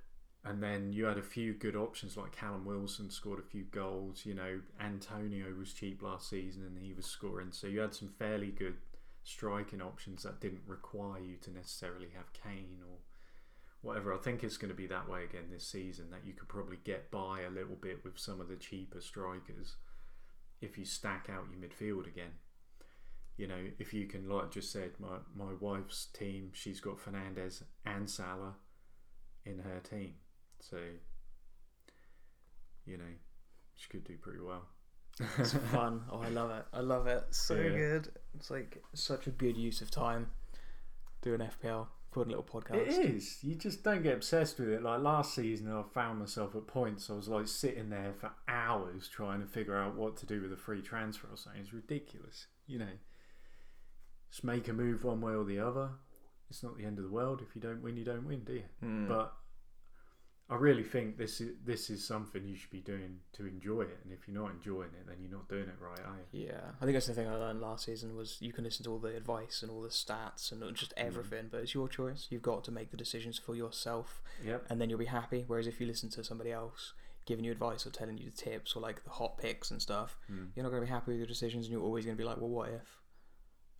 and 0.45 0.63
then 0.63 0.93
you 0.93 1.05
had 1.05 1.19
a 1.19 1.23
few 1.23 1.53
good 1.53 1.77
options 1.77 2.17
like 2.17 2.33
Callum 2.33 2.65
Wilson 2.65 3.11
scored 3.11 3.39
a 3.39 3.51
few 3.51 3.65
goals. 3.65 4.25
You 4.25 4.35
know, 4.35 4.61
Antonio 4.81 5.47
was 5.59 5.75
cheap 5.75 6.03
last 6.03 6.31
season 6.31 6.63
and 6.65 6.79
he 6.79 6.95
was 6.95 7.05
scoring. 7.05 7.49
So 7.53 7.67
you 7.67 7.81
had 7.81 7.95
some 7.95 8.09
fairly 8.19 8.49
good 8.51 8.77
striking 9.23 9.83
options 9.83 10.23
that 10.23 10.41
didn't 10.41 10.63
require 10.67 11.21
you 11.21 11.37
to 11.43 11.53
necessarily 11.53 12.09
have 12.17 12.33
Kane 12.33 12.79
or 12.89 12.99
whatever. 13.83 14.15
I 14.15 14.19
think 14.19 14.43
it's 14.43 14.57
going 14.57 14.71
to 14.71 14.77
be 14.77 14.87
that 14.87 15.09
way 15.11 15.25
again 15.25 15.51
this 15.51 15.67
season. 15.67 16.07
That 16.11 16.25
you 16.25 16.33
could 16.33 16.49
probably 16.49 16.79
get 16.85 17.11
by 17.11 17.43
a 17.43 17.51
little 17.51 17.77
bit 17.77 18.03
with 18.03 18.19
some 18.19 18.41
of 18.41 18.49
the 18.49 18.57
cheaper 18.57 19.01
strikers 19.03 19.77
if 20.63 20.79
you 20.79 20.87
stack 20.87 21.29
out 21.31 21.45
your 21.51 21.61
midfield 21.61 22.07
again. 22.07 22.33
You 23.37 23.47
know, 23.47 23.67
if 23.79 23.95
you 23.95 24.07
can, 24.07 24.29
like 24.29 24.45
I 24.45 24.49
just 24.49 24.73
said, 24.73 24.93
my 24.99 25.19
my 25.35 25.53
wife's 25.61 26.07
team, 26.07 26.51
she's 26.53 26.81
got 26.81 26.99
Fernandes 26.99 27.63
and 27.85 28.09
Salah 28.09 28.55
in 29.47 29.61
her 29.61 29.81
team, 29.81 30.15
so 30.61 30.77
you 32.87 32.97
know 32.97 33.05
she 33.77 33.89
could 33.89 34.05
do 34.05 34.17
pretty 34.19 34.41
well. 34.41 34.63
It's 35.39 35.53
fun. 35.73 36.03
Oh, 36.11 36.21
I 36.21 36.29
love 36.29 36.51
it. 36.51 36.65
I 36.73 36.81
love 36.81 37.07
it. 37.07 37.25
So 37.31 37.55
Yeah. 37.55 37.71
good. 37.71 38.09
It's 38.35 38.51
like 38.51 38.83
such 38.95 39.27
a 39.27 39.31
good 39.31 39.57
use 39.57 39.81
of 39.81 39.91
time 39.91 40.29
doing 41.23 41.41
FPL, 41.41 41.87
putting 42.11 42.33
a 42.33 42.37
little 42.37 42.61
podcast. 42.61 42.87
It 42.87 42.89
is. 43.15 43.39
You 43.43 43.55
just 43.55 43.83
don't 43.83 44.03
get 44.03 44.15
obsessed 44.15 44.59
with 44.59 44.69
it. 44.69 44.83
Like 44.83 45.01
last 45.01 45.35
season, 45.35 45.71
I 45.73 45.83
found 45.95 46.19
myself 46.21 46.55
at 46.55 46.67
points. 46.67 47.09
I 47.11 47.15
was 47.15 47.29
like 47.29 47.49
sitting 47.49 47.91
there 47.91 48.13
for 48.19 48.31
hours 48.49 49.09
trying 49.09 49.41
to 49.41 49.47
figure 49.47 49.77
out 49.77 49.95
what 49.97 50.17
to 50.19 50.27
do 50.27 50.41
with 50.43 50.53
a 50.53 50.57
free 50.57 50.83
transfer 50.83 51.29
or 51.31 51.37
something. 51.37 51.61
It's 51.63 51.73
ridiculous. 51.73 52.47
You 52.67 52.79
know, 52.81 52.93
just 54.31 54.45
make 54.45 54.69
a 54.69 54.73
move 54.73 55.05
one 55.05 55.21
way 55.21 55.33
or 55.35 55.45
the 55.45 55.59
other. 55.59 55.91
It's 56.51 56.63
not 56.63 56.77
the 56.77 56.85
end 56.85 56.99
of 56.99 57.05
the 57.05 57.11
world. 57.11 57.43
If 57.47 57.55
you 57.55 57.61
don't 57.63 57.83
win, 57.83 57.97
you 57.97 58.05
don't 58.05 58.27
win, 58.27 58.45
do 58.45 58.55
you? 58.55 58.63
Mm. 58.85 59.09
But 59.09 59.33
I 60.51 60.57
really 60.57 60.83
think 60.83 61.17
this 61.17 61.41
is 61.41 61.53
this 61.65 61.91
is 61.91 62.05
something 62.05 62.45
you 62.45 62.57
should 62.57 62.71
be 62.71 62.81
doing 62.81 63.21
to 63.35 63.47
enjoy 63.47 63.83
it. 63.83 63.99
And 64.03 64.13
if 64.13 64.27
you're 64.27 64.41
not 64.43 64.51
enjoying 64.51 64.91
it, 64.99 65.07
then 65.07 65.17
you're 65.23 65.31
not 65.31 65.49
doing 65.49 65.69
it 65.69 65.77
right, 65.81 66.01
are 66.05 66.17
you? 66.33 66.47
Yeah, 66.49 66.61
I 66.81 66.85
think 66.85 66.95
that's 66.95 67.07
the 67.07 67.15
thing 67.15 67.29
I 67.29 67.37
learned 67.37 67.61
last 67.61 67.85
season 67.85 68.17
was 68.17 68.37
you 68.41 68.53
can 68.53 68.65
listen 68.65 68.85
to 68.85 68.91
all 68.91 68.99
the 68.99 69.17
advice 69.17 69.63
and 69.63 69.71
all 69.71 69.81
the 69.81 69.89
stats 69.91 70.51
and 70.51 70.61
just 70.77 70.93
Mm. 70.97 71.07
everything, 71.07 71.49
but 71.53 71.61
it's 71.61 71.73
your 71.75 71.89
choice. 71.89 72.27
You've 72.31 72.43
got 72.43 72.65
to 72.65 72.73
make 72.73 72.91
the 72.91 72.97
decisions 72.97 73.39
for 73.39 73.55
yourself, 73.55 74.23
Yep. 74.45 74.67
and 74.69 74.81
then 74.81 74.91
you'll 74.91 74.99
be 74.99 75.05
happy. 75.05 75.45
Whereas 75.47 75.69
if 75.69 75.81
you 75.81 75.87
listen 75.87 76.11
to 76.11 76.25
somebody 76.25 76.51
else 76.51 76.95
giving 77.27 77.45
you 77.45 77.53
advice 77.53 77.87
or 77.87 77.91
telling 77.91 78.19
you 78.19 78.25
the 78.29 78.37
tips 78.37 78.75
or 78.75 78.81
like 78.81 79.05
the 79.05 79.11
hot 79.11 79.39
picks 79.39 79.71
and 79.71 79.81
stuff, 79.81 80.19
Mm. 80.29 80.51
you're 80.57 80.65
not 80.65 80.71
going 80.71 80.83
to 80.83 80.87
be 80.87 80.91
happy 80.91 81.13
with 81.13 81.19
your 81.19 81.27
decisions, 81.29 81.67
and 81.67 81.73
you're 81.73 81.83
always 81.83 82.05
going 82.05 82.17
to 82.17 82.21
be 82.21 82.27
like, 82.27 82.39
well, 82.39 82.51
what 82.51 82.71
if? 82.71 82.99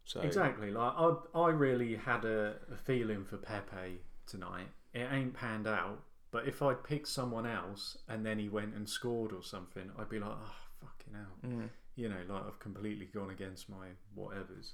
So 0.05 0.21
Exactly. 0.21 0.71
Like 0.71 0.93
I, 0.97 1.15
I 1.35 1.49
really 1.51 1.97
had 1.97 2.25
a, 2.25 2.57
a 2.73 2.77
feeling 2.77 3.25
for 3.25 3.39
Pepe 3.39 4.03
tonight. 4.27 4.69
It 4.95 5.09
ain't 5.11 5.35
panned 5.35 5.67
out, 5.69 6.03
but 6.31 6.47
if 6.47 6.63
I'd 6.63 6.85
picked 6.85 7.09
someone 7.09 7.47
else 7.47 7.99
and 8.09 8.25
then 8.25 8.39
he 8.39 8.49
went 8.49 8.75
and 8.75 8.89
scored 8.89 9.33
or 9.33 9.43
something, 9.43 9.91
I'd 9.99 10.09
be 10.09 10.19
like, 10.19 10.31
oh 10.31 10.55
fucking 10.81 11.15
hell. 11.15 11.51
Mm. 11.51 11.69
You 11.97 12.09
know, 12.09 12.21
like 12.29 12.47
I've 12.47 12.59
completely 12.59 13.07
gone 13.07 13.31
against 13.31 13.69
my 13.69 13.89
whatevers. 14.17 14.73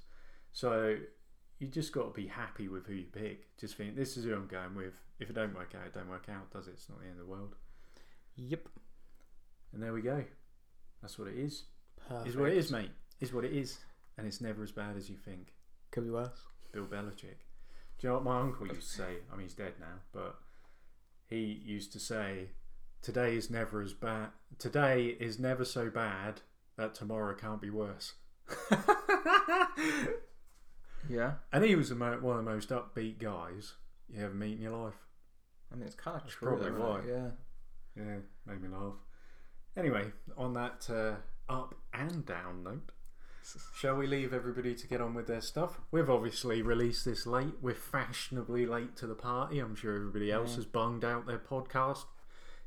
So 0.53 0.97
you 1.59 1.67
just 1.67 1.91
got 1.91 2.13
to 2.13 2.21
be 2.21 2.27
happy 2.27 2.67
with 2.67 2.85
who 2.85 2.93
you 2.93 3.05
pick. 3.11 3.57
Just 3.57 3.75
think 3.75 3.95
this 3.95 4.17
is 4.17 4.25
who 4.25 4.33
I'm 4.33 4.47
going 4.47 4.75
with. 4.75 4.93
If 5.19 5.29
it 5.29 5.33
don't 5.33 5.55
work 5.55 5.73
out, 5.75 5.87
it 5.87 5.93
don't 5.93 6.09
work 6.09 6.27
out, 6.29 6.51
does 6.51 6.67
it? 6.67 6.73
It's 6.75 6.89
not 6.89 6.99
the 6.99 7.05
end 7.05 7.19
of 7.19 7.25
the 7.25 7.31
world. 7.31 7.55
Yep. 8.35 8.69
And 9.73 9.81
there 9.81 9.93
we 9.93 10.01
go. 10.01 10.23
That's 11.01 11.17
what 11.17 11.27
it 11.27 11.37
is. 11.37 11.63
Perfect. 12.07 12.29
Is 12.29 12.37
what 12.37 12.51
it 12.51 12.57
is, 12.57 12.71
mate. 12.71 12.91
Is 13.19 13.33
what 13.33 13.43
it 13.43 13.53
is. 13.53 13.79
And 14.17 14.27
it's 14.27 14.41
never 14.41 14.63
as 14.63 14.71
bad 14.71 14.95
as 14.95 15.09
you 15.09 15.15
think. 15.15 15.53
Could 15.91 16.03
be 16.03 16.11
worse. 16.11 16.39
Bill 16.71 16.85
Belichick. 16.85 17.39
Do 17.97 18.05
you 18.05 18.09
know 18.09 18.15
what 18.15 18.23
my 18.23 18.39
uncle 18.39 18.67
used 18.67 18.91
to 18.91 18.97
say? 18.97 19.17
I 19.31 19.35
mean, 19.35 19.47
he's 19.47 19.55
dead 19.55 19.73
now, 19.79 20.01
but 20.13 20.37
he 21.29 21.61
used 21.65 21.91
to 21.93 21.99
say, 21.99 22.49
"Today 23.01 23.35
is 23.35 23.49
never 23.49 23.81
as 23.81 23.93
bad. 23.93 24.29
Today 24.57 25.15
is 25.19 25.37
never 25.39 25.63
so 25.65 25.89
bad 25.89 26.41
that 26.77 26.93
tomorrow 26.95 27.35
can't 27.35 27.61
be 27.61 27.69
worse." 27.69 28.13
Yeah. 31.09 31.33
and 31.53 31.63
he 31.63 31.75
was 31.75 31.89
mo- 31.91 32.19
one 32.19 32.37
of 32.39 32.43
the 32.45 32.51
most 32.51 32.69
upbeat 32.69 33.17
guys 33.19 33.75
you 34.09 34.23
ever 34.25 34.33
meet 34.33 34.57
in 34.57 34.61
your 34.61 34.75
life. 34.77 35.05
I 35.71 35.75
mean, 35.75 35.85
it's 35.85 35.95
kind 35.95 36.17
of 36.17 36.23
That's 36.23 36.35
true. 36.35 36.49
probably 36.49 36.69
though, 36.71 36.79
why. 36.85 36.95
right? 36.97 37.07
Yeah. 37.07 37.27
Yeah, 37.95 38.15
made 38.45 38.61
me 38.61 38.67
laugh. 38.69 38.95
Anyway, 39.77 40.11
on 40.37 40.53
that 40.53 40.87
uh, 40.89 41.15
up 41.51 41.75
and 41.93 42.25
down 42.25 42.63
note, 42.63 42.91
shall 43.75 43.95
we 43.95 44.07
leave 44.07 44.33
everybody 44.33 44.75
to 44.75 44.87
get 44.87 45.01
on 45.01 45.13
with 45.13 45.27
their 45.27 45.41
stuff? 45.41 45.79
We've 45.91 46.09
obviously 46.09 46.61
released 46.61 47.05
this 47.05 47.25
late. 47.27 47.53
We're 47.61 47.75
fashionably 47.75 48.65
late 48.65 48.95
to 48.97 49.07
the 49.07 49.15
party. 49.15 49.59
I'm 49.59 49.75
sure 49.75 49.95
everybody 49.95 50.31
else 50.31 50.55
has 50.55 50.65
bunged 50.65 51.05
out 51.05 51.25
their 51.27 51.39
podcast. 51.39 52.05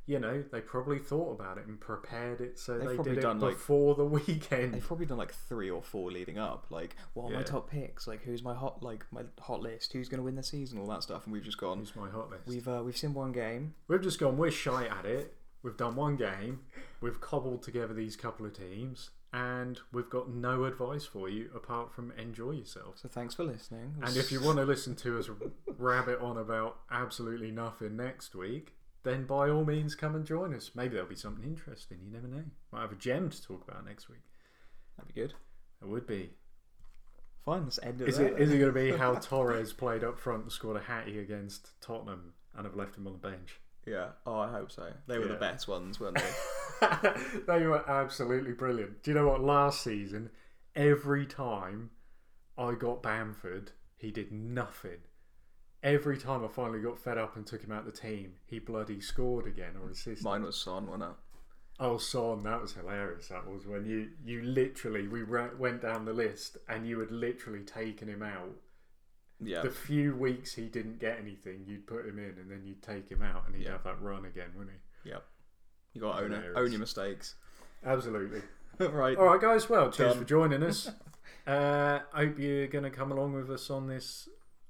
You 0.06 0.18
know, 0.18 0.42
they 0.50 0.60
probably 0.60 0.98
thought 0.98 1.32
about 1.38 1.58
it 1.58 1.66
and 1.66 1.78
prepared 1.78 2.40
it 2.40 2.58
so 2.58 2.78
They've 2.78 2.88
they 2.88 2.94
probably 2.96 3.12
did 3.12 3.18
it 3.18 3.22
done, 3.22 3.38
like- 3.38 3.54
before 3.54 3.94
the 3.94 4.04
weekend. 4.26 4.74
They've 4.74 4.82
probably 4.84 5.06
done 5.06 5.18
like 5.18 5.32
three 5.32 5.70
or 5.70 5.82
four 5.82 6.10
leading 6.10 6.36
up. 6.38 6.66
Like, 6.70 6.96
what 7.14 7.26
are 7.26 7.32
my 7.34 7.38
Yeah. 7.40 7.44
top 7.44 7.70
picks? 7.70 8.08
Like, 8.08 8.22
who's 8.22 8.42
my 8.42 8.54
hot 8.54 8.82
like 8.82 9.04
my 9.12 9.22
hot 9.38 9.60
list? 9.60 9.92
Who's 9.92 10.08
going 10.08 10.18
to 10.18 10.24
win 10.24 10.34
the 10.34 10.42
season? 10.42 10.78
All 10.80 10.86
that 10.88 11.02
stuff. 11.04 11.24
And 11.26 11.32
we've 11.32 11.44
just 11.44 11.58
gone. 11.58 11.78
Who's 11.78 11.94
my 11.94 12.08
hot 12.10 12.30
list? 12.30 12.46
We've 12.48 12.66
uh, 12.66 12.82
we've 12.84 12.96
seen 12.96 13.14
one 13.14 13.30
game. 13.32 13.74
We've 13.86 14.02
just 14.02 14.18
gone, 14.18 14.36
we're 14.36 14.50
shy 14.50 14.86
at 14.86 15.04
it. 15.04 15.34
We've 15.62 15.76
done 15.76 15.94
one 15.94 16.16
game. 16.16 16.60
We've 17.00 17.20
cobbled 17.20 17.62
together 17.62 17.94
these 17.94 18.16
couple 18.16 18.46
of 18.46 18.54
teams. 18.56 19.10
And 19.32 19.78
we've 19.92 20.10
got 20.10 20.28
no 20.28 20.64
advice 20.64 21.04
for 21.04 21.28
you 21.28 21.50
apart 21.54 21.92
from 21.92 22.10
enjoy 22.18 22.50
yourself. 22.52 22.98
So 22.98 23.08
thanks 23.08 23.34
for 23.34 23.44
listening. 23.44 23.94
And 24.02 24.16
if 24.16 24.32
you 24.32 24.42
want 24.42 24.58
to 24.58 24.64
listen 24.64 24.96
to 24.96 25.18
us 25.18 25.30
rabbit 25.78 26.20
on 26.20 26.36
about 26.36 26.80
absolutely 26.90 27.52
nothing 27.52 27.96
next 27.96 28.34
week, 28.34 28.74
then 29.04 29.26
by 29.26 29.48
all 29.48 29.64
means 29.64 29.94
come 29.94 30.16
and 30.16 30.26
join 30.26 30.52
us. 30.52 30.72
Maybe 30.74 30.94
there'll 30.94 31.08
be 31.08 31.14
something 31.14 31.44
interesting. 31.44 31.98
You 32.04 32.12
never 32.12 32.26
know. 32.26 32.42
Might 32.72 32.82
have 32.82 32.92
a 32.92 32.96
gem 32.96 33.30
to 33.30 33.42
talk 33.42 33.66
about 33.66 33.84
next 33.84 34.08
week. 34.08 34.22
that'd 34.96 35.14
be 35.14 35.20
good. 35.20 35.34
It 35.80 35.88
would 35.88 36.06
be. 36.06 36.30
Fine. 37.44 37.64
Let's 37.64 37.78
end 37.82 38.00
it. 38.00 38.08
Is 38.08 38.18
it, 38.18 38.38
is 38.38 38.50
it 38.50 38.58
going 38.58 38.72
to 38.74 38.78
be 38.78 38.96
how 38.96 39.14
Torres 39.14 39.72
played 39.72 40.04
up 40.04 40.18
front 40.18 40.42
and 40.42 40.52
scored 40.52 40.76
a 40.76 40.80
hattie 40.80 41.18
against 41.18 41.80
Tottenham 41.80 42.34
and 42.54 42.66
have 42.66 42.76
left 42.76 42.96
him 42.96 43.06
on 43.06 43.14
the 43.14 43.18
bench? 43.18 43.60
Yeah. 43.86 44.08
Oh, 44.26 44.38
I 44.38 44.50
hope 44.50 44.70
so. 44.70 44.92
They 45.06 45.18
were 45.18 45.26
the 45.26 45.34
best 45.34 45.66
ones, 45.66 45.98
weren't 45.98 46.18
they? 46.18 47.10
they 47.46 47.66
were 47.66 47.88
absolutely 47.88 48.52
brilliant. 48.52 49.02
Do 49.02 49.10
you 49.10 49.16
know 49.16 49.28
what? 49.28 49.42
Last 49.42 49.82
season, 49.82 50.30
every 50.74 51.26
time 51.26 51.90
I 52.58 52.74
got 52.74 53.02
Bamford, 53.02 53.72
he 53.96 54.10
did 54.10 54.32
nothing. 54.32 54.98
Every 55.82 56.18
time 56.18 56.44
I 56.44 56.48
finally 56.48 56.80
got 56.80 56.98
fed 56.98 57.16
up 57.16 57.36
and 57.36 57.46
took 57.46 57.62
him 57.62 57.72
out 57.72 57.86
the 57.86 57.92
team, 57.92 58.34
he 58.44 58.58
bloody 58.58 59.00
scored 59.00 59.46
again 59.46 59.76
or 59.82 59.90
assisted. 59.90 60.22
Mine 60.22 60.42
was 60.42 60.60
Son, 60.60 60.86
wasn't 60.86 61.04
it? 61.04 61.16
Oh, 61.78 61.96
Son, 61.96 62.42
that 62.42 62.60
was 62.60 62.74
hilarious. 62.74 63.28
That 63.28 63.50
was 63.50 63.66
when 63.66 63.86
you 63.86 64.10
you 64.22 64.42
literally 64.42 65.08
we 65.08 65.22
went 65.24 65.80
down 65.80 66.04
the 66.04 66.12
list 66.12 66.58
and 66.68 66.86
you 66.86 67.00
had 67.00 67.10
literally 67.10 67.62
taken 67.62 68.08
him 68.08 68.22
out. 68.22 68.54
Yeah. 69.42 69.62
The 69.62 69.70
few 69.70 70.14
weeks 70.14 70.55
he 70.55 70.66
didn't 70.66 70.98
get 70.98 71.18
anything, 71.18 71.64
you'd 71.66 71.87
put 71.87 72.07
him 72.07 72.18
in 72.18 72.37
and 72.40 72.50
then 72.50 72.62
you'd 72.64 72.83
take 72.83 73.09
him 73.09 73.22
out 73.22 73.46
and 73.46 73.55
he'd 73.55 73.64
Yeah. 73.64 73.72
have 73.72 73.85
that 73.85 74.00
run 74.00 74.24
again, 74.24 74.50
wouldn't 74.57 74.76
he? 75.03 75.11
Yep. 75.11 75.24
You 75.94 76.00
got 76.00 76.18
to 76.18 76.24
own 76.24 76.33
it. 76.33 76.53
Own 76.57 76.70
your 76.70 76.81
mistakes. 76.81 77.35
Absolutely. 77.85 78.42
right. 78.79 79.16
All 79.16 79.26
right, 79.26 79.40
guys. 79.40 79.68
Well, 79.68 79.90
cheers 79.90 80.12
Done. 80.12 80.22
for 80.22 80.29
joining 80.29 80.62
us. 80.62 80.90
uh, 81.46 82.00
hope 82.12 82.38
you're 82.38 82.66
going 82.68 82.85
to 82.85 82.90
come 82.90 83.11
along 83.12 83.33
with 83.33 83.50
us 83.50 83.70
on 83.70 83.87
this 83.87 84.29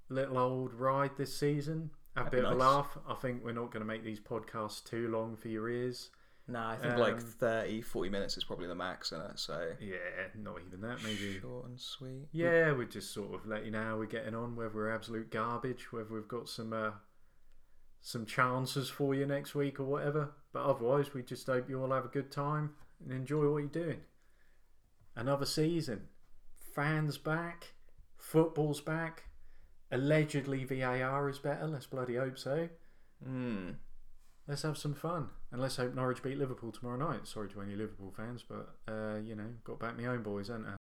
little 0.09 0.39
old 0.39 0.73
ride 0.75 1.13
this 1.17 1.37
season. 1.37 1.91
Have 2.17 2.29
a 2.29 2.31
bit 2.31 2.41
be 2.41 2.47
of 2.47 2.53
a 2.53 2.57
laugh. 2.57 2.99
I 3.09 3.15
think 3.15 3.45
we're 3.45 3.53
not 3.53 3.71
going 3.71 3.81
to 3.81 3.87
make 3.87 4.05
these 4.05 4.21
podcasts 4.21 4.85
too 4.85 5.09
long 5.09 5.37
for 5.37 5.49
your 5.49 5.69
ears. 5.69 6.11
Nah, 6.51 6.71
I 6.71 6.77
think 6.77 6.97
like 6.99 7.15
Um, 7.15 7.21
30, 7.21 7.83
40 7.83 8.11
minutes 8.11 8.37
is 8.37 8.45
probably 8.45 8.67
the 8.67 8.75
max 8.75 9.13
in 9.13 9.21
it. 9.21 9.39
So 9.39 9.75
Yeah, 9.81 9.97
not 10.35 10.61
even 10.67 10.81
that. 10.81 11.03
Maybe. 11.03 11.39
short 11.41 11.67
and 11.67 11.81
sweet. 11.81 12.29
Yeah, 12.33 12.73
we 12.73 12.87
just 12.87 13.13
sort 13.13 13.35
of 13.35 13.47
let 13.47 13.65
you 13.65 13.71
know 13.71 13.83
how 13.83 13.99
we're 13.99 14.07
getting 14.07 14.35
on. 14.35 14.57
Whether 14.57 14.75
we're 14.75 14.91
absolute 14.95 15.31
garbage, 15.31 15.93
whether 15.93 16.13
we've 16.13 16.27
got 16.29 16.49
some 16.49 16.73
uh, 16.73 16.93
some 18.01 18.27
chances 18.27 18.89
for 18.89 19.15
you 19.15 19.27
next 19.27 19.55
week 19.55 19.79
or 19.79 19.85
whatever. 19.85 20.33
But 20.53 20.65
otherwise, 20.65 21.15
we 21.15 21.23
just 21.23 21.47
hope 21.47 21.69
you 21.69 21.81
all 21.81 21.93
have 21.93 22.05
a 22.05 22.09
good 22.09 22.33
time 22.33 22.75
and 23.03 23.13
enjoy 23.13 23.51
what 23.51 23.59
you're 23.59 23.69
doing. 23.69 24.01
Another 25.15 25.47
season, 25.47 26.09
fans 26.75 27.19
back, 27.19 27.75
football's 28.17 28.81
back. 28.81 29.25
Allegedly, 29.93 30.65
VAR 30.65 31.29
is 31.29 31.39
better. 31.39 31.67
Let's 31.67 31.87
bloody 31.87 32.17
hope 32.17 32.39
so. 32.39 32.69
Hmm. 33.23 33.73
let's 34.49 34.63
have 34.63 34.79
some 34.79 34.95
fun 34.95 35.29
and 35.53 35.61
let's 35.61 35.77
hope 35.77 35.95
Norwich 35.95 36.23
beat 36.23 36.39
Liverpool 36.39 36.73
tomorrow 36.73 36.97
night. 36.97 37.27
Sorry 37.27 37.49
to 37.51 37.61
any 37.61 37.75
Liverpool 37.75 38.13
fans, 38.17 38.45
but 38.49 38.75
uh, 38.89 39.19
you 39.19 39.35
know, 39.35 39.49
got 39.65 39.79
back 39.79 39.99
my 39.99 40.07
own 40.07 40.23
boys, 40.23 40.51
ain't 40.51 40.67
I? 40.67 40.80